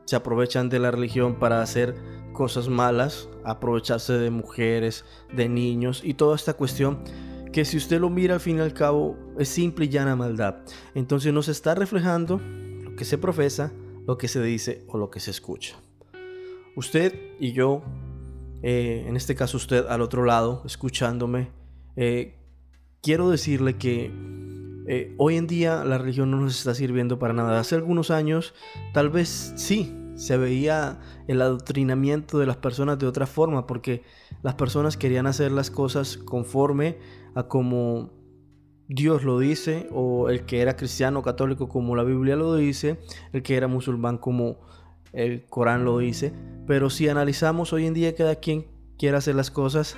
se 0.05 0.15
aprovechan 0.15 0.69
de 0.69 0.79
la 0.79 0.89
religión 0.89 1.37
para 1.37 1.61
hacer 1.61 1.95
cosas 2.31 2.69
malas, 2.69 3.27
aprovecharse 3.43 4.13
de 4.13 4.29
mujeres, 4.29 5.03
de 5.33 5.49
niños 5.49 6.01
y 6.01 6.13
toda 6.13 6.37
esta 6.37 6.53
cuestión 6.53 7.03
que 7.51 7.65
si 7.65 7.75
usted 7.75 7.99
lo 7.99 8.09
mira 8.09 8.35
al 8.35 8.39
fin 8.39 8.59
y 8.59 8.61
al 8.61 8.73
cabo 8.73 9.17
es 9.37 9.49
simple 9.49 9.83
y 9.83 9.89
llana 9.89 10.15
maldad. 10.15 10.59
Entonces 10.95 11.33
no 11.33 11.43
se 11.43 11.51
está 11.51 11.75
reflejando 11.75 12.39
lo 12.39 12.95
que 12.95 13.03
se 13.03 13.17
profesa, 13.17 13.73
lo 14.07 14.17
que 14.17 14.29
se 14.29 14.41
dice 14.41 14.85
o 14.87 14.97
lo 14.97 15.09
que 15.09 15.19
se 15.19 15.31
escucha. 15.31 15.75
Usted 16.77 17.13
y 17.37 17.51
yo 17.51 17.83
eh, 18.63 19.05
en 19.07 19.15
este 19.15 19.35
caso 19.35 19.57
usted 19.57 19.85
al 19.87 20.01
otro 20.01 20.23
lado, 20.23 20.61
escuchándome, 20.65 21.49
eh, 21.95 22.35
quiero 23.01 23.29
decirle 23.29 23.77
que 23.77 24.11
eh, 24.87 25.13
hoy 25.17 25.37
en 25.37 25.47
día 25.47 25.83
la 25.83 25.97
religión 25.97 26.31
no 26.31 26.37
nos 26.37 26.57
está 26.57 26.73
sirviendo 26.75 27.19
para 27.19 27.33
nada. 27.33 27.59
Hace 27.59 27.75
algunos 27.75 28.11
años 28.11 28.53
tal 28.93 29.09
vez 29.09 29.53
sí 29.55 29.95
se 30.15 30.37
veía 30.37 30.99
el 31.27 31.41
adoctrinamiento 31.41 32.37
de 32.37 32.45
las 32.45 32.57
personas 32.57 32.99
de 32.99 33.07
otra 33.07 33.25
forma, 33.25 33.65
porque 33.65 34.03
las 34.43 34.55
personas 34.55 34.97
querían 34.97 35.27
hacer 35.27 35.51
las 35.51 35.71
cosas 35.71 36.17
conforme 36.17 36.97
a 37.35 37.43
como 37.43 38.11
Dios 38.87 39.23
lo 39.23 39.39
dice, 39.39 39.87
o 39.91 40.29
el 40.29 40.45
que 40.45 40.61
era 40.61 40.75
cristiano 40.75 41.21
católico 41.21 41.69
como 41.69 41.95
la 41.95 42.03
Biblia 42.03 42.35
lo 42.35 42.55
dice, 42.55 42.99
el 43.31 43.41
que 43.41 43.55
era 43.55 43.67
musulmán 43.67 44.17
como 44.17 44.59
el 45.13 45.45
Corán 45.45 45.85
lo 45.85 45.97
dice, 45.99 46.33
pero 46.67 46.89
si 46.89 47.09
analizamos 47.09 47.73
hoy 47.73 47.85
en 47.85 47.93
día 47.93 48.15
cada 48.15 48.35
quien 48.35 48.67
quiere 48.97 49.17
hacer 49.17 49.35
las 49.35 49.51
cosas 49.51 49.97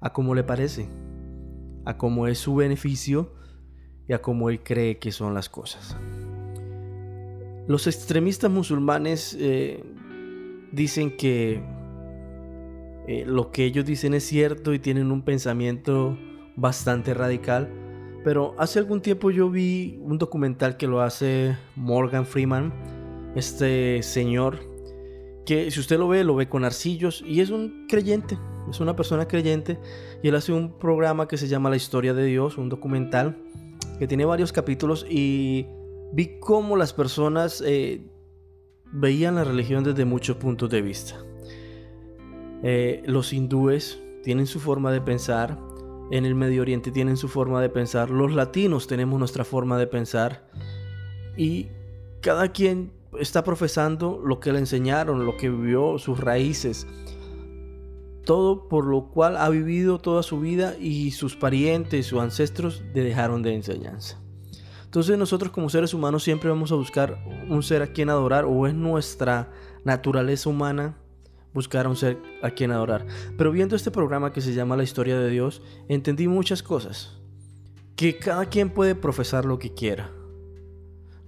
a 0.00 0.12
como 0.12 0.34
le 0.34 0.42
parece, 0.42 0.88
a 1.84 1.96
como 1.96 2.26
es 2.26 2.38
su 2.38 2.54
beneficio 2.54 3.32
y 4.08 4.12
a 4.12 4.22
como 4.22 4.50
él 4.50 4.62
cree 4.62 4.98
que 4.98 5.12
son 5.12 5.34
las 5.34 5.48
cosas. 5.48 5.96
Los 7.68 7.86
extremistas 7.86 8.50
musulmanes 8.50 9.36
eh, 9.38 9.84
dicen 10.72 11.16
que 11.16 11.62
eh, 13.06 13.24
lo 13.26 13.50
que 13.50 13.64
ellos 13.64 13.84
dicen 13.84 14.14
es 14.14 14.24
cierto 14.24 14.74
y 14.74 14.78
tienen 14.78 15.12
un 15.12 15.22
pensamiento 15.22 16.18
bastante 16.56 17.14
radical, 17.14 17.70
pero 18.24 18.54
hace 18.58 18.78
algún 18.78 19.00
tiempo 19.00 19.30
yo 19.30 19.50
vi 19.50 19.98
un 20.02 20.18
documental 20.18 20.76
que 20.76 20.86
lo 20.86 21.00
hace 21.00 21.56
Morgan 21.76 22.26
Freeman, 22.26 22.72
este 23.34 24.02
señor 24.02 24.58
que 25.46 25.70
si 25.70 25.80
usted 25.80 25.98
lo 25.98 26.08
ve, 26.08 26.24
lo 26.24 26.34
ve 26.34 26.48
con 26.48 26.64
arcillos 26.64 27.24
y 27.26 27.40
es 27.40 27.50
un 27.50 27.86
creyente, 27.88 28.38
es 28.68 28.80
una 28.80 28.94
persona 28.94 29.26
creyente 29.26 29.78
y 30.22 30.28
él 30.28 30.34
hace 30.34 30.52
un 30.52 30.78
programa 30.78 31.26
que 31.26 31.36
se 31.36 31.48
llama 31.48 31.70
La 31.70 31.76
historia 31.76 32.14
de 32.14 32.24
Dios, 32.24 32.58
un 32.58 32.68
documental 32.68 33.36
que 33.98 34.06
tiene 34.06 34.24
varios 34.24 34.52
capítulos 34.52 35.06
y 35.08 35.66
vi 36.12 36.38
cómo 36.40 36.76
las 36.76 36.92
personas 36.92 37.62
eh, 37.66 38.06
veían 38.92 39.36
la 39.36 39.44
religión 39.44 39.84
desde 39.84 40.04
muchos 40.04 40.36
puntos 40.36 40.70
de 40.70 40.82
vista. 40.82 41.16
Eh, 42.62 43.02
los 43.06 43.32
hindúes 43.32 44.00
tienen 44.22 44.46
su 44.46 44.60
forma 44.60 44.92
de 44.92 45.00
pensar, 45.00 45.58
en 46.10 46.26
el 46.26 46.34
Medio 46.34 46.62
Oriente 46.62 46.90
tienen 46.90 47.16
su 47.16 47.28
forma 47.28 47.62
de 47.62 47.70
pensar, 47.70 48.10
los 48.10 48.32
latinos 48.32 48.86
tenemos 48.86 49.18
nuestra 49.18 49.44
forma 49.44 49.78
de 49.78 49.86
pensar 49.86 50.48
y 51.36 51.68
cada 52.20 52.52
quien 52.52 52.99
está 53.18 53.42
profesando 53.44 54.20
lo 54.24 54.40
que 54.40 54.52
le 54.52 54.58
enseñaron, 54.58 55.26
lo 55.26 55.36
que 55.36 55.50
vivió, 55.50 55.98
sus 55.98 56.20
raíces. 56.20 56.86
Todo 58.24 58.68
por 58.68 58.86
lo 58.86 59.08
cual 59.08 59.36
ha 59.36 59.48
vivido 59.48 59.98
toda 59.98 60.22
su 60.22 60.40
vida 60.40 60.76
y 60.78 61.10
sus 61.10 61.36
parientes, 61.36 62.06
sus 62.06 62.20
ancestros 62.20 62.82
le 62.94 63.02
dejaron 63.02 63.42
de 63.42 63.54
enseñanza. 63.54 64.20
Entonces 64.84 65.16
nosotros 65.16 65.52
como 65.52 65.70
seres 65.70 65.94
humanos 65.94 66.24
siempre 66.24 66.50
vamos 66.50 66.72
a 66.72 66.74
buscar 66.74 67.24
un 67.48 67.62
ser 67.62 67.82
a 67.82 67.92
quien 67.92 68.10
adorar 68.10 68.44
o 68.44 68.66
es 68.66 68.74
nuestra 68.74 69.52
naturaleza 69.84 70.50
humana 70.50 70.96
buscar 71.52 71.86
a 71.86 71.88
un 71.88 71.96
ser 71.96 72.18
a 72.42 72.50
quien 72.50 72.70
adorar. 72.70 73.06
Pero 73.36 73.52
viendo 73.52 73.76
este 73.76 73.90
programa 73.90 74.32
que 74.32 74.40
se 74.40 74.54
llama 74.54 74.76
La 74.76 74.82
historia 74.82 75.18
de 75.18 75.30
Dios, 75.30 75.62
entendí 75.88 76.28
muchas 76.28 76.62
cosas. 76.62 77.18
Que 77.96 78.18
cada 78.18 78.46
quien 78.46 78.70
puede 78.70 78.94
profesar 78.94 79.44
lo 79.44 79.58
que 79.58 79.74
quiera. 79.74 80.10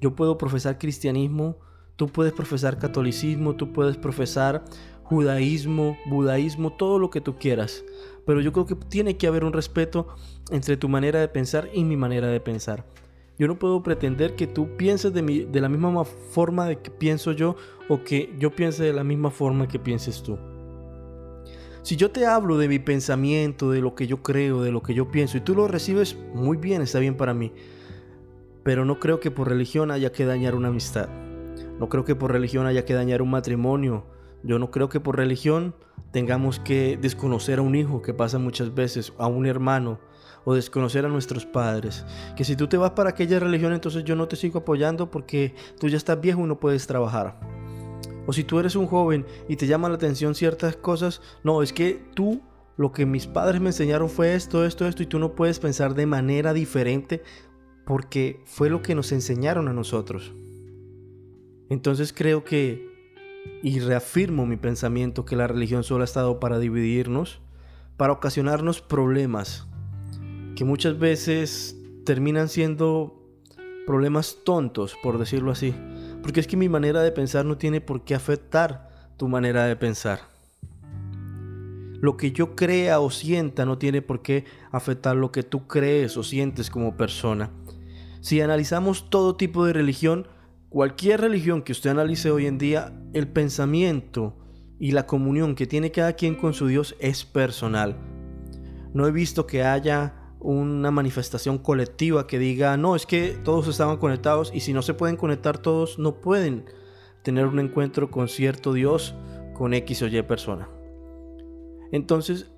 Yo 0.01 0.15
puedo 0.17 0.39
profesar 0.39 0.79
cristianismo 0.79 1.59
Tú 2.03 2.09
puedes 2.09 2.33
profesar 2.33 2.81
catolicismo, 2.81 3.55
tú 3.55 3.73
puedes 3.73 3.97
profesar 3.97 4.65
judaísmo, 5.05 5.97
budaísmo, 6.07 6.73
todo 6.73 6.99
lo 6.99 7.11
que 7.11 7.21
tú 7.21 7.37
quieras. 7.39 7.85
Pero 8.27 8.41
yo 8.41 8.53
creo 8.53 8.67
que 8.67 8.75
tiene 8.75 9.17
que 9.17 9.29
haber 9.29 9.45
un 9.45 9.53
respeto 9.53 10.09
entre 10.51 10.77
tu 10.77 10.89
manera 10.89 11.21
de 11.21 11.29
pensar 11.29 11.71
y 11.73 11.85
mi 11.85 11.97
manera 11.97 12.27
de 12.27 12.41
pensar. 12.41 12.85
Yo 13.39 13.47
no 13.47 13.57
puedo 13.57 13.85
pretender 13.85 14.35
que 14.35 14.49
tú 14.49 14.77
pienses 14.77 15.13
de, 15.13 15.47
de 15.49 15.61
la 15.61 15.69
misma 15.69 16.05
forma 16.05 16.67
de 16.67 16.81
que 16.81 16.91
pienso 16.91 17.31
yo 17.31 17.55
o 17.89 18.03
que 18.03 18.35
yo 18.37 18.51
piense 18.51 18.83
de 18.83 18.93
la 18.93 19.05
misma 19.05 19.31
forma 19.31 19.69
que 19.69 19.79
pienses 19.79 20.25
tú. 20.25 20.37
Si 21.83 21.95
yo 21.95 22.11
te 22.11 22.27
hablo 22.27 22.59
de 22.59 22.67
mi 22.67 22.81
pensamiento, 22.81 23.71
de 23.71 23.81
lo 23.81 23.95
que 23.95 24.09
yo 24.09 24.25
creo, 24.25 24.61
de 24.61 24.73
lo 24.73 24.83
que 24.83 24.95
yo 24.95 25.09
pienso, 25.13 25.37
y 25.37 25.43
tú 25.43 25.55
lo 25.55 25.69
recibes 25.69 26.17
muy 26.35 26.57
bien, 26.57 26.83
está 26.83 26.99
bien 26.99 27.17
para 27.17 27.33
mí. 27.33 27.53
Pero 28.65 28.85
no 28.85 28.99
creo 28.99 29.21
que 29.21 29.31
por 29.31 29.49
religión 29.49 29.93
haya 29.93 30.11
que 30.11 30.25
dañar 30.25 30.57
una 30.57 30.67
amistad. 30.67 31.09
No 31.79 31.89
creo 31.89 32.05
que 32.05 32.15
por 32.15 32.33
religión 32.33 32.67
haya 32.67 32.85
que 32.85 32.95
dañar 32.95 33.23
un 33.23 33.31
matrimonio. 33.31 34.07
Yo 34.43 34.59
no 34.59 34.71
creo 34.71 34.89
que 34.89 35.01
por 35.01 35.17
religión 35.17 35.75
tengamos 36.11 36.59
que 36.59 36.99
desconocer 37.01 37.59
a 37.59 37.63
un 37.63 37.75
hijo, 37.75 38.03
que 38.03 38.15
pasa 38.15 38.39
muchas 38.39 38.75
veces, 38.75 39.13
a 39.19 39.27
un 39.27 39.47
hermano, 39.47 39.99
o 40.45 40.55
desconocer 40.55 41.05
a 41.05 41.09
nuestros 41.09 41.47
padres. 41.47 42.05
Que 42.37 42.45
si 42.45 42.57
tú 42.57 42.69
te 42.69 42.77
vas 42.77 42.91
para 42.91 43.11
aquella 43.11 43.39
religión, 43.39 43.73
entonces 43.73 44.05
yo 44.05 44.17
no 44.17 44.29
te 44.29 44.37
sigo 44.37 44.61
apoyando 44.61 45.11
porque 45.11 45.55
tú 45.79 45.89
ya 45.89 45.97
estás 45.97 46.21
viejo 46.21 46.41
y 46.41 46.45
no 46.45 46.61
puedes 46.61 46.87
trabajar. 46.87 47.39
O 48.27 48.33
si 48.33 48.45
tú 48.45 48.59
eres 48.59 48.77
un 48.77 48.87
joven 48.87 49.27
y 49.49 49.57
te 49.57 49.67
llama 49.67 49.89
la 49.89 49.97
atención 49.97 50.35
ciertas 50.35 50.77
cosas, 50.77 51.21
no, 51.43 51.63
es 51.63 51.73
que 51.73 52.05
tú 52.15 52.41
lo 52.77 52.93
que 52.93 53.07
mis 53.07 53.27
padres 53.27 53.61
me 53.61 53.71
enseñaron 53.71 54.09
fue 54.09 54.35
esto, 54.35 54.65
esto, 54.65 54.87
esto, 54.87 55.03
y 55.03 55.07
tú 55.07 55.19
no 55.19 55.35
puedes 55.35 55.59
pensar 55.59 55.95
de 55.95 56.07
manera 56.07 56.53
diferente 56.53 57.23
porque 57.85 58.41
fue 58.47 58.71
lo 58.71 58.83
que 58.83 58.95
nos 58.95 59.13
enseñaron 59.13 59.69
a 59.69 59.73
nosotros. 59.73 60.35
Entonces 61.73 62.13
creo 62.13 62.45
que, 62.45 62.87
y 63.63 63.81
reafirmo 63.81 64.45
mi 64.45 64.59
pensamiento, 64.59 65.25
que 65.25 65.37
la 65.37 65.47
religión 65.47 65.85
solo 65.85 66.03
ha 66.03 66.05
estado 66.05 66.39
para 66.39 66.59
dividirnos, 66.59 67.41
para 67.97 68.13
ocasionarnos 68.13 68.83
problemas, 68.83 69.67
que 70.55 70.67
muchas 70.67 70.99
veces 70.99 71.75
terminan 72.05 72.51
siendo 72.51 73.27
problemas 73.87 74.37
tontos, 74.45 74.99
por 75.03 75.17
decirlo 75.17 75.51
así. 75.51 75.75
Porque 76.23 76.41
es 76.41 76.47
que 76.47 76.59
mi 76.59 76.69
manera 76.69 77.01
de 77.01 77.11
pensar 77.11 77.47
no 77.47 77.57
tiene 77.57 77.81
por 77.81 78.05
qué 78.05 78.15
afectar 78.15 78.91
tu 79.17 79.29
manera 79.29 79.65
de 79.65 79.75
pensar. 79.75 80.21
Lo 82.03 82.19
que 82.19 82.33
yo 82.33 82.55
crea 82.55 83.01
o 83.01 83.11
sienta 83.11 83.65
no 83.65 83.79
tiene 83.79 84.03
por 84.03 84.21
qué 84.21 84.45
afectar 84.73 85.17
lo 85.17 85.33
que 85.33 85.43
tú 85.43 85.67
crees 85.67 86.19
o 86.19 86.23
sientes 86.23 86.69
como 86.69 86.99
persona. 86.99 87.51
Si 88.21 88.43
analizamos 88.43 89.09
todo 89.09 89.37
tipo 89.37 89.65
de 89.65 89.73
religión, 89.73 90.27
cualquier 90.73 91.21
religión 91.21 91.61
que 91.61 91.73
usted 91.73 91.91
analice 91.91 92.31
hoy 92.31 92.47
en 92.47 92.57
día, 92.57 92.99
el 93.13 93.29
pensamiento 93.29 94.39
y 94.79 94.93
la 94.93 95.07
comunión 95.07 95.55
que 95.55 95.67
tiene 95.67 95.91
cada 95.91 96.15
quien 96.15 96.35
con 96.35 96.55
su 96.55 96.67
Dios 96.67 96.97
es 96.99 97.27
personal. 97.27 97.95
No 98.95 99.07
he 99.07 99.13
visto 99.13 99.47
que 99.47 99.65
haya 99.65 100.15
una 100.41 100.91
manifestación 100.91 101.59
colectiva 101.59 102.27
que 102.27 102.39
diga, 102.39 102.79
no, 102.79 102.97
es 102.97 103.05
que 103.05 103.39
todos 103.45 103.69
estaban 103.69 103.99
conectados 103.99 104.51
y 104.55 104.61
si 104.61 104.73
no 104.73 104.81
se 104.81 104.95
pueden 104.95 105.17
conectar 105.17 105.59
todos, 105.59 105.99
no 105.99 106.23
pueden 106.23 106.65
tener 107.23 107.47
un 107.47 107.59
encuentro 107.59 108.11
con 108.11 108.29
cierto 108.29 108.73
Dios, 108.73 109.15
con 109.53 109.75
X 109.75 110.01
o 110.01 110.07
Y 110.07 110.23
persona. 110.23 110.71
Entonces, 111.93 112.51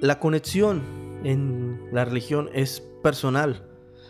la 0.00 0.18
conexión 0.18 0.82
en 1.22 1.88
la 1.92 2.04
religión 2.04 2.50
es 2.52 2.80
personal, 2.80 3.64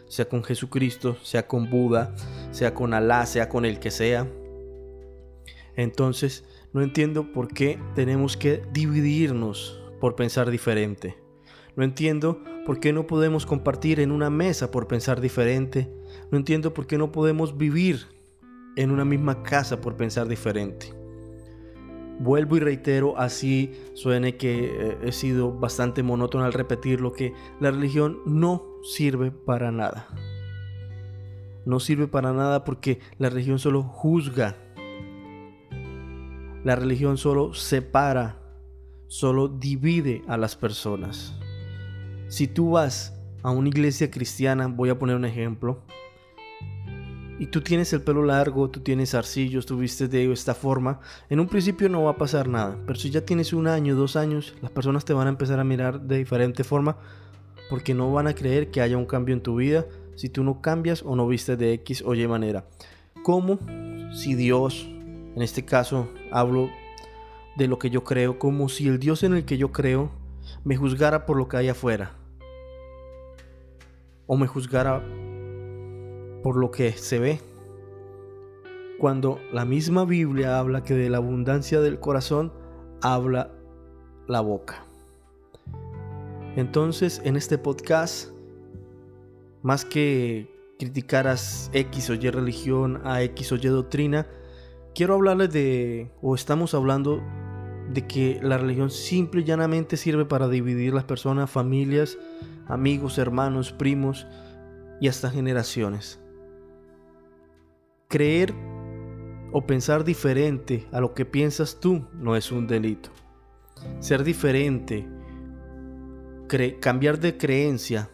sea 0.09 0.29
con 0.29 0.43
Jesucristo, 0.43 1.17
sea 1.23 1.47
con 1.47 1.69
Buda, 1.69 2.15
sea 2.56 2.72
con 2.72 2.94
Alá, 2.94 3.26
sea 3.26 3.50
con 3.50 3.66
el 3.66 3.78
que 3.78 3.90
sea. 3.90 4.26
Entonces, 5.76 6.42
no 6.72 6.82
entiendo 6.82 7.30
por 7.30 7.48
qué 7.48 7.78
tenemos 7.94 8.38
que 8.38 8.62
dividirnos 8.72 9.78
por 10.00 10.16
pensar 10.16 10.50
diferente. 10.50 11.18
No 11.76 11.84
entiendo 11.84 12.42
por 12.64 12.80
qué 12.80 12.94
no 12.94 13.06
podemos 13.06 13.44
compartir 13.44 14.00
en 14.00 14.10
una 14.10 14.30
mesa 14.30 14.70
por 14.70 14.88
pensar 14.88 15.20
diferente. 15.20 15.92
No 16.30 16.38
entiendo 16.38 16.72
por 16.72 16.86
qué 16.86 16.96
no 16.96 17.12
podemos 17.12 17.58
vivir 17.58 18.06
en 18.76 18.90
una 18.90 19.04
misma 19.04 19.42
casa 19.42 19.82
por 19.82 19.94
pensar 19.98 20.26
diferente. 20.26 20.94
Vuelvo 22.18 22.56
y 22.56 22.60
reitero, 22.60 23.18
así 23.18 23.72
suene 23.92 24.38
que 24.38 24.64
eh, 24.64 24.98
he 25.02 25.12
sido 25.12 25.52
bastante 25.52 26.02
monótono 26.02 26.46
al 26.46 26.54
repetir 26.54 27.02
lo 27.02 27.12
que 27.12 27.34
la 27.60 27.70
religión 27.70 28.20
no 28.25 28.64
sirve 28.82 29.30
para 29.30 29.70
nada. 29.70 30.08
No 31.66 31.80
sirve 31.80 32.06
para 32.06 32.32
nada 32.32 32.64
porque 32.64 33.00
la 33.18 33.28
religión 33.28 33.58
solo 33.58 33.82
juzga. 33.82 34.56
La 36.64 36.76
religión 36.76 37.18
solo 37.18 37.52
separa, 37.54 38.40
solo 39.08 39.49
divide 39.49 40.23
a 40.28 40.37
las 40.37 40.56
personas. 40.56 41.35
Si 42.28 42.46
tú 42.46 42.70
vas 42.70 43.20
a 43.42 43.50
una 43.50 43.68
iglesia 43.68 44.11
cristiana, 44.11 44.68
voy 44.68 44.90
a 44.90 44.99
poner 44.99 45.16
un 45.16 45.25
ejemplo, 45.25 45.82
y 47.38 47.49
tú 47.49 47.61
tienes 47.61 47.92
el 47.92 48.00
pelo 48.00 48.25
largo, 48.25 48.70
tú 48.70 48.80
tienes 48.80 49.14
arcillos, 49.14 49.66
tú 49.66 49.76
vistes 49.78 50.11
de 50.11 50.32
esta 50.32 50.54
forma, 50.54 51.00
en 51.28 51.40
un 51.40 51.49
principio 51.49 51.88
no 51.88 52.04
va 52.04 52.12
a 52.12 52.16
pasar 52.16 52.49
nada, 52.49 52.78
pero 52.87 52.99
si 52.99 53.11
ya 53.11 53.25
tienes 53.25 53.52
un 53.52 53.66
año, 53.66 53.94
dos 53.94 54.16
años, 54.16 54.54
las 54.62 54.70
personas 54.70 55.04
te 55.04 55.12
van 55.12 55.26
a 55.26 55.30
empezar 55.30 55.61
a 55.61 55.64
mirar 55.64 56.00
de 56.00 56.18
diferente 56.18 56.64
forma 56.64 56.96
porque 57.68 57.92
no 57.92 58.12
van 58.12 58.28
a 58.28 58.35
creer 58.35 58.70
que 58.70 58.80
haya 58.80 58.96
un 58.96 59.06
cambio 59.06 59.35
en 59.35 59.42
tu 59.42 59.56
vida 59.56 59.85
si 60.16 60.28
tú 60.28 60.42
no 60.42 60.61
cambias 60.61 61.02
o 61.02 61.14
no 61.14 61.28
vistes 61.28 61.56
de 61.58 61.73
X 61.75 62.02
o 62.04 62.14
Y 62.14 62.26
manera. 62.26 62.66
Como 63.23 63.58
si 64.12 64.35
Dios, 64.35 64.88
en 64.88 65.42
este 65.42 65.64
caso 65.64 66.08
hablo 66.32 66.70
de 67.56 67.68
lo 67.68 67.78
que 67.78 67.90
yo 67.90 68.04
creo, 68.04 68.38
como 68.38 68.68
si 68.68 68.88
el 68.88 68.99
Dios 68.99 69.23
en 69.23 69.35
el 69.35 69.44
que 69.44 69.58
yo 69.58 69.73
creo 69.73 70.11
me 70.64 70.76
juzgara 70.76 71.26
por 71.26 71.37
lo 71.37 71.49
que 71.49 71.56
hay 71.56 71.68
afuera. 71.68 72.12
O 74.26 74.36
me 74.36 74.47
juzgara 74.47 75.02
por 76.43 76.56
lo 76.56 76.71
que 76.71 76.93
se 76.93 77.19
ve. 77.19 77.41
Cuando 78.99 79.38
la 79.52 79.64
misma 79.64 80.04
Biblia 80.04 80.58
habla 80.58 80.82
que 80.82 80.95
de 80.95 81.10
la 81.10 81.19
abundancia 81.19 81.80
del 81.80 82.00
corazón 82.00 82.52
habla 83.02 83.52
la 84.26 84.41
boca. 84.41 84.84
Entonces, 86.56 87.21
en 87.25 87.36
este 87.36 87.58
podcast, 87.58 88.30
más 89.67 89.85
que 89.85 90.49
criticar 90.79 91.26
a 91.26 91.35
X 91.35 92.11
o 92.11 92.15
Y 92.15 92.31
religión, 92.31 93.00
a 93.05 93.21
X 93.23 93.50
o 93.50 93.57
Y 93.57 93.67
doctrina, 93.67 94.29
quiero 94.95 95.15
hablarles 95.15 95.52
de, 95.52 96.13
o 96.23 96.37
estamos 96.37 96.73
hablando 96.73 97.21
de 97.93 98.07
que 98.07 98.39
la 98.45 98.59
religión 98.59 98.91
simple 98.91 99.41
y 99.41 99.45
llanamente 99.45 99.97
sirve 99.97 100.25
para 100.25 100.47
dividir 100.47 100.95
las 100.95 101.02
personas, 101.02 101.50
familias, 101.50 102.17
amigos, 102.69 103.19
hermanos, 103.19 103.73
primos 103.73 104.29
y 105.00 105.09
hasta 105.09 105.31
generaciones. 105.31 106.21
Creer 108.07 108.55
o 109.50 109.67
pensar 109.67 110.05
diferente 110.05 110.87
a 110.93 111.00
lo 111.00 111.13
que 111.13 111.25
piensas 111.25 111.81
tú 111.81 112.07
no 112.13 112.37
es 112.37 112.52
un 112.52 112.69
delito. 112.69 113.11
Ser 113.99 114.23
diferente, 114.23 115.09
cambiar 116.81 117.19
de 117.19 117.37
creencia, 117.37 118.11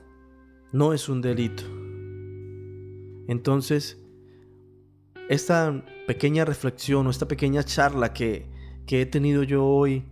no 0.72 0.92
es 0.92 1.08
un 1.08 1.20
delito. 1.20 1.62
Entonces, 3.28 3.98
esta 5.28 5.84
pequeña 6.06 6.44
reflexión 6.44 7.06
o 7.06 7.10
esta 7.10 7.28
pequeña 7.28 7.62
charla 7.62 8.12
que 8.12 8.50
que 8.86 9.02
he 9.02 9.06
tenido 9.06 9.42
yo 9.42 9.64
hoy, 9.64 10.04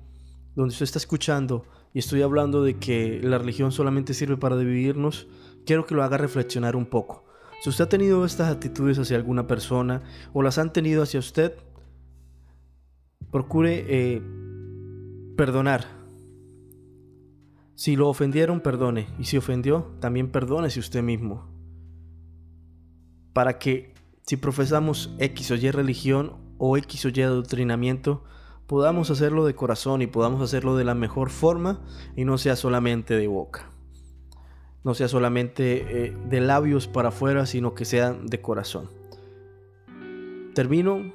donde 0.55 0.73
usted 0.73 0.85
está 0.85 0.99
escuchando 0.99 1.65
y 1.93 1.99
estoy 1.99 2.23
hablando 2.23 2.63
de 2.63 2.79
que 2.79 3.21
la 3.23 3.39
religión 3.39 3.73
solamente 3.73 4.15
sirve 4.15 4.37
para 4.37 4.57
dividirnos, 4.57 5.27
quiero 5.67 5.87
que 5.87 5.95
lo 5.95 6.03
haga 6.03 6.17
reflexionar 6.17 6.77
un 6.77 6.87
poco. 6.87 7.25
Si 7.63 7.69
usted 7.69 7.85
ha 7.85 7.89
tenido 7.89 8.25
estas 8.25 8.51
actitudes 8.51 8.99
hacia 8.99 9.17
alguna 9.17 9.47
persona 9.47 10.03
o 10.33 10.43
las 10.43 10.59
han 10.59 10.73
tenido 10.73 11.03
hacia 11.03 11.21
usted, 11.21 11.55
procure 13.31 13.85
eh, 13.89 14.23
perdonar. 15.37 16.00
Si 17.81 17.97
lo 17.97 18.11
ofendieron, 18.11 18.61
perdone. 18.61 19.09
Y 19.19 19.25
si 19.25 19.39
ofendió, 19.39 19.87
también 20.01 20.31
perdónese 20.31 20.81
usted 20.81 21.03
mismo. 21.03 21.47
Para 23.33 23.59
que 23.59 23.95
si 24.27 24.37
profesamos 24.37 25.15
X 25.19 25.51
o 25.51 25.55
Y 25.55 25.71
religión 25.71 26.35
o 26.59 26.77
X 26.77 27.07
o 27.07 27.09
Y 27.09 27.23
adoctrinamiento, 27.23 28.23
podamos 28.67 29.11
hacerlo 29.11 29.47
de 29.47 29.55
corazón 29.55 30.03
y 30.03 30.07
podamos 30.07 30.43
hacerlo 30.43 30.77
de 30.77 30.85
la 30.85 30.95
mejor 30.95 31.31
forma 31.31 31.81
y 32.17 32.27
no 32.27 32.37
sea 32.37 32.55
solamente 32.55 33.17
de 33.17 33.29
boca. 33.29 33.71
No 34.85 34.93
sea 34.93 35.09
solamente 35.09 36.05
eh, 36.05 36.17
de 36.29 36.41
labios 36.43 36.87
para 36.87 37.09
afuera, 37.09 37.47
sino 37.47 37.75
que 37.75 37.87
sea 37.87 38.13
de 38.13 38.43
corazón. 38.43 38.91
Termino 40.55 40.99
eh, 40.99 41.15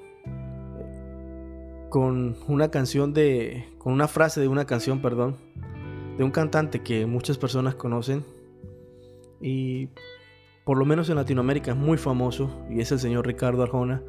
con 1.92 2.38
una 2.48 2.72
canción 2.72 3.14
de. 3.14 3.72
con 3.78 3.94
una 3.94 4.08
frase 4.08 4.42
de 4.42 4.48
una 4.48 4.66
canción, 4.66 5.00
perdón. 5.00 5.38
De 6.18 6.24
un 6.24 6.32
cantante 6.32 6.82
que 6.82 7.06
muchas 7.06 7.38
personas 7.38 7.76
conocen. 7.76 8.24
Y 9.42 9.90
por 10.64 10.78
lo 10.78 10.86
menos 10.86 11.10
en 11.10 11.16
Latinoamérica 11.16 11.72
es 11.72 11.78
muy 11.78 11.98
famoso. 11.98 12.50
Y 12.70 12.82
es 12.82 12.92
el 12.92 13.00
señor 13.00 13.28
Ricardo 13.28 13.64
Arjona 13.64 14.02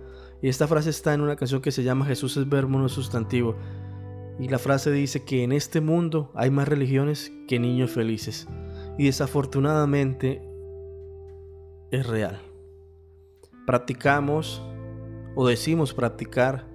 y 0.42 0.48
esta 0.48 0.66
frase 0.66 0.90
está 0.90 1.14
en 1.14 1.22
una 1.22 1.36
canción 1.36 1.62
que 1.62 1.72
se 1.72 1.82
llama 1.82 2.04
Jesús 2.04 2.36
es 2.36 2.48
verbo, 2.48 2.78
no 2.78 2.88
sustantivo. 2.88 3.56
Y 4.38 4.48
la 4.48 4.58
frase 4.58 4.90
dice 4.90 5.24
que 5.24 5.42
en 5.42 5.52
este 5.52 5.80
mundo 5.80 6.30
hay 6.34 6.50
más 6.50 6.68
religiones 6.68 7.32
que 7.48 7.58
niños 7.58 7.90
felices. 7.90 8.46
Y 8.98 9.06
desafortunadamente 9.06 10.42
es 11.90 12.06
real. 12.06 12.40
Practicamos 13.66 14.62
o 15.34 15.46
decimos 15.46 15.94
practicar, 15.94 16.66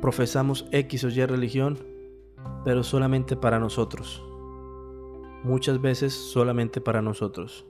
profesamos 0.00 0.66
X 0.72 1.04
o 1.04 1.08
Y 1.08 1.24
religión, 1.24 1.78
pero 2.64 2.82
solamente 2.82 3.34
para 3.34 3.58
nosotros. 3.58 4.25
Muchas 5.46 5.80
veces 5.80 6.12
solamente 6.12 6.80
para 6.80 7.02
nosotros. 7.02 7.64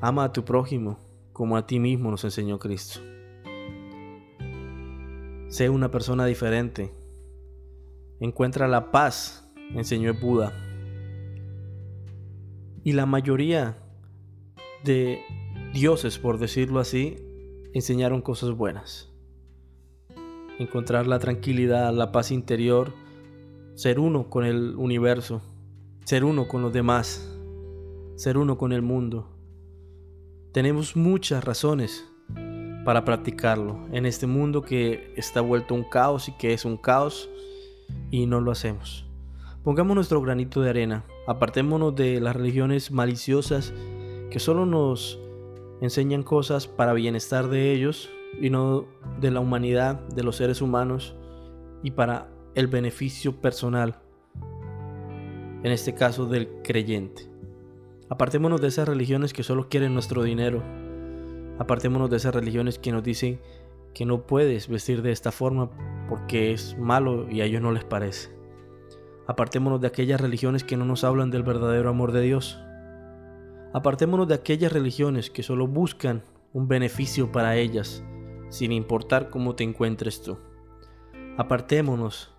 Ama 0.00 0.24
a 0.24 0.32
tu 0.32 0.42
prójimo 0.42 0.98
como 1.34 1.58
a 1.58 1.66
ti 1.66 1.78
mismo 1.78 2.10
nos 2.10 2.24
enseñó 2.24 2.58
Cristo. 2.58 3.00
Sé 5.48 5.68
una 5.68 5.90
persona 5.90 6.24
diferente. 6.24 6.94
Encuentra 8.20 8.68
la 8.68 8.90
paz, 8.90 9.52
enseñó 9.74 10.14
Buda. 10.14 10.54
Y 12.84 12.92
la 12.92 13.04
mayoría 13.04 13.76
de 14.82 15.20
dioses, 15.74 16.18
por 16.18 16.38
decirlo 16.38 16.80
así, 16.80 17.18
enseñaron 17.74 18.22
cosas 18.22 18.52
buenas. 18.52 19.12
Encontrar 20.58 21.06
la 21.06 21.18
tranquilidad, 21.18 21.92
la 21.92 22.12
paz 22.12 22.30
interior, 22.30 22.94
ser 23.74 24.00
uno 24.00 24.30
con 24.30 24.46
el 24.46 24.74
universo, 24.76 25.42
ser 26.04 26.22
uno 26.22 26.46
con 26.46 26.60
los 26.60 26.72
demás, 26.72 27.34
ser 28.16 28.36
uno 28.36 28.58
con 28.58 28.72
el 28.72 28.82
mundo. 28.82 29.26
Tenemos 30.52 30.96
muchas 30.96 31.42
razones 31.42 32.04
para 32.84 33.04
practicarlo 33.06 33.86
en 33.90 34.04
este 34.04 34.26
mundo 34.26 34.62
que 34.62 35.14
está 35.16 35.40
vuelto 35.40 35.74
un 35.74 35.84
caos 35.84 36.28
y 36.28 36.32
que 36.32 36.52
es 36.52 36.66
un 36.66 36.76
caos 36.76 37.30
y 38.10 38.26
no 38.26 38.42
lo 38.42 38.50
hacemos. 38.50 39.06
Pongamos 39.62 39.94
nuestro 39.94 40.20
granito 40.20 40.60
de 40.60 40.68
arena, 40.68 41.04
apartémonos 41.26 41.96
de 41.96 42.20
las 42.20 42.36
religiones 42.36 42.90
maliciosas 42.90 43.72
que 44.30 44.38
solo 44.38 44.66
nos 44.66 45.18
enseñan 45.80 46.22
cosas 46.22 46.66
para 46.66 46.92
bienestar 46.92 47.48
de 47.48 47.72
ellos 47.72 48.10
y 48.38 48.50
no 48.50 48.86
de 49.20 49.30
la 49.30 49.40
humanidad, 49.40 50.00
de 50.08 50.22
los 50.22 50.36
seres 50.36 50.60
humanos 50.60 51.16
y 51.82 51.92
para 51.92 52.28
el 52.54 52.66
beneficio 52.66 53.40
personal, 53.40 54.03
en 55.64 55.72
este 55.72 55.94
caso 55.94 56.26
del 56.26 56.48
creyente. 56.62 57.28
Apartémonos 58.10 58.60
de 58.60 58.68
esas 58.68 58.86
religiones 58.86 59.32
que 59.32 59.42
solo 59.42 59.70
quieren 59.70 59.94
nuestro 59.94 60.22
dinero. 60.22 60.62
Apartémonos 61.58 62.10
de 62.10 62.18
esas 62.18 62.34
religiones 62.34 62.78
que 62.78 62.92
nos 62.92 63.02
dicen 63.02 63.40
que 63.94 64.04
no 64.04 64.26
puedes 64.26 64.68
vestir 64.68 65.00
de 65.00 65.10
esta 65.10 65.32
forma 65.32 65.70
porque 66.08 66.52
es 66.52 66.76
malo 66.78 67.30
y 67.30 67.40
a 67.40 67.46
ellos 67.46 67.62
no 67.62 67.72
les 67.72 67.82
parece. 67.82 68.28
Apartémonos 69.26 69.80
de 69.80 69.86
aquellas 69.86 70.20
religiones 70.20 70.64
que 70.64 70.76
no 70.76 70.84
nos 70.84 71.02
hablan 71.02 71.30
del 71.30 71.42
verdadero 71.42 71.88
amor 71.88 72.12
de 72.12 72.20
Dios. 72.20 72.60
Apartémonos 73.72 74.28
de 74.28 74.34
aquellas 74.34 74.70
religiones 74.70 75.30
que 75.30 75.42
solo 75.42 75.66
buscan 75.66 76.24
un 76.52 76.68
beneficio 76.68 77.32
para 77.32 77.56
ellas, 77.56 78.04
sin 78.50 78.70
importar 78.70 79.30
cómo 79.30 79.54
te 79.54 79.64
encuentres 79.64 80.20
tú. 80.20 80.36
Apartémonos 81.38 82.34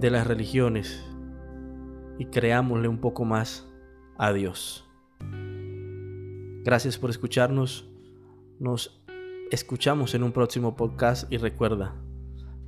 de 0.00 0.10
las 0.10 0.26
religiones 0.26 1.04
y 2.18 2.26
creámosle 2.26 2.88
un 2.88 2.98
poco 2.98 3.24
más 3.24 3.68
a 4.16 4.32
Dios. 4.32 4.84
Gracias 6.64 6.98
por 6.98 7.10
escucharnos. 7.10 7.88
Nos 8.58 9.02
escuchamos 9.50 10.14
en 10.14 10.22
un 10.22 10.32
próximo 10.32 10.76
podcast 10.76 11.30
y 11.32 11.36
recuerda, 11.36 11.94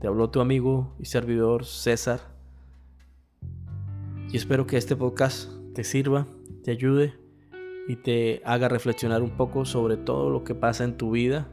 te 0.01 0.07
habló 0.07 0.31
tu 0.31 0.41
amigo 0.41 0.95
y 0.99 1.07
servidor 1.07 1.65
César 1.65 2.37
y 4.33 4.37
espero 4.37 4.67
que 4.67 4.77
este 4.77 4.97
podcast 4.97 5.51
te 5.73 5.85
sirva, 5.85 6.27
te 6.65 6.73
ayude 6.73 7.15
y 7.87 7.97
te 7.97 8.43
haga 8.45 8.69
reflexionar 8.69 9.23
un 9.23 9.37
poco 9.37 9.65
sobre 9.65 9.97
todo 9.97 10.31
lo 10.31 10.43
que 10.43 10.55
pasa 10.55 10.83
en 10.83 10.97
tu 10.97 11.13
vida. 11.13 11.49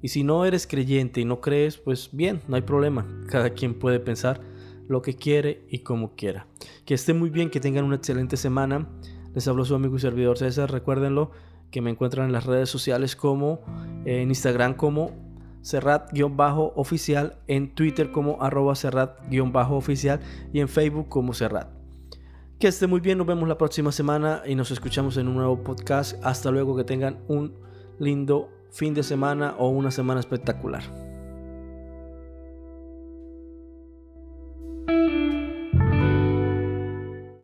Y 0.00 0.08
si 0.08 0.24
no 0.24 0.46
eres 0.46 0.66
creyente 0.66 1.20
y 1.20 1.26
no 1.26 1.40
crees, 1.40 1.76
pues 1.76 2.08
bien, 2.10 2.40
no 2.48 2.56
hay 2.56 2.62
problema. 2.62 3.06
Cada 3.28 3.50
quien 3.50 3.78
puede 3.78 4.00
pensar 4.00 4.40
lo 4.88 5.02
que 5.02 5.14
quiere 5.14 5.64
y 5.68 5.80
como 5.80 6.14
quiera. 6.14 6.46
Que 6.84 6.94
esté 6.94 7.14
muy 7.14 7.30
bien, 7.30 7.50
que 7.50 7.60
tengan 7.60 7.84
una 7.84 7.96
excelente 7.96 8.36
semana. 8.36 8.88
Les 9.34 9.48
habló 9.48 9.64
su 9.64 9.74
amigo 9.74 9.96
y 9.96 10.00
servidor 10.00 10.38
César. 10.38 10.70
Recuérdenlo 10.70 11.30
que 11.70 11.80
me 11.80 11.90
encuentran 11.90 12.26
en 12.26 12.32
las 12.32 12.44
redes 12.44 12.68
sociales 12.68 13.16
como 13.16 13.60
en 14.04 14.28
Instagram 14.28 14.74
como 14.74 15.10
Serrat-oficial, 15.62 17.38
en 17.46 17.74
Twitter 17.74 18.10
como 18.10 18.42
arroba 18.42 18.74
Serrat-oficial 18.74 20.20
y 20.52 20.60
en 20.60 20.68
Facebook 20.68 21.08
como 21.08 21.32
Serrat. 21.32 21.68
Que 22.58 22.68
esté 22.68 22.86
muy 22.86 23.00
bien, 23.00 23.18
nos 23.18 23.26
vemos 23.26 23.48
la 23.48 23.58
próxima 23.58 23.90
semana 23.90 24.42
y 24.46 24.54
nos 24.54 24.70
escuchamos 24.70 25.16
en 25.16 25.26
un 25.26 25.34
nuevo 25.34 25.64
podcast. 25.64 26.24
Hasta 26.24 26.50
luego, 26.50 26.76
que 26.76 26.84
tengan 26.84 27.18
un 27.26 27.54
lindo 27.98 28.50
fin 28.70 28.94
de 28.94 29.02
semana 29.02 29.54
o 29.58 29.68
una 29.68 29.90
semana 29.90 30.20
espectacular. 30.20 31.11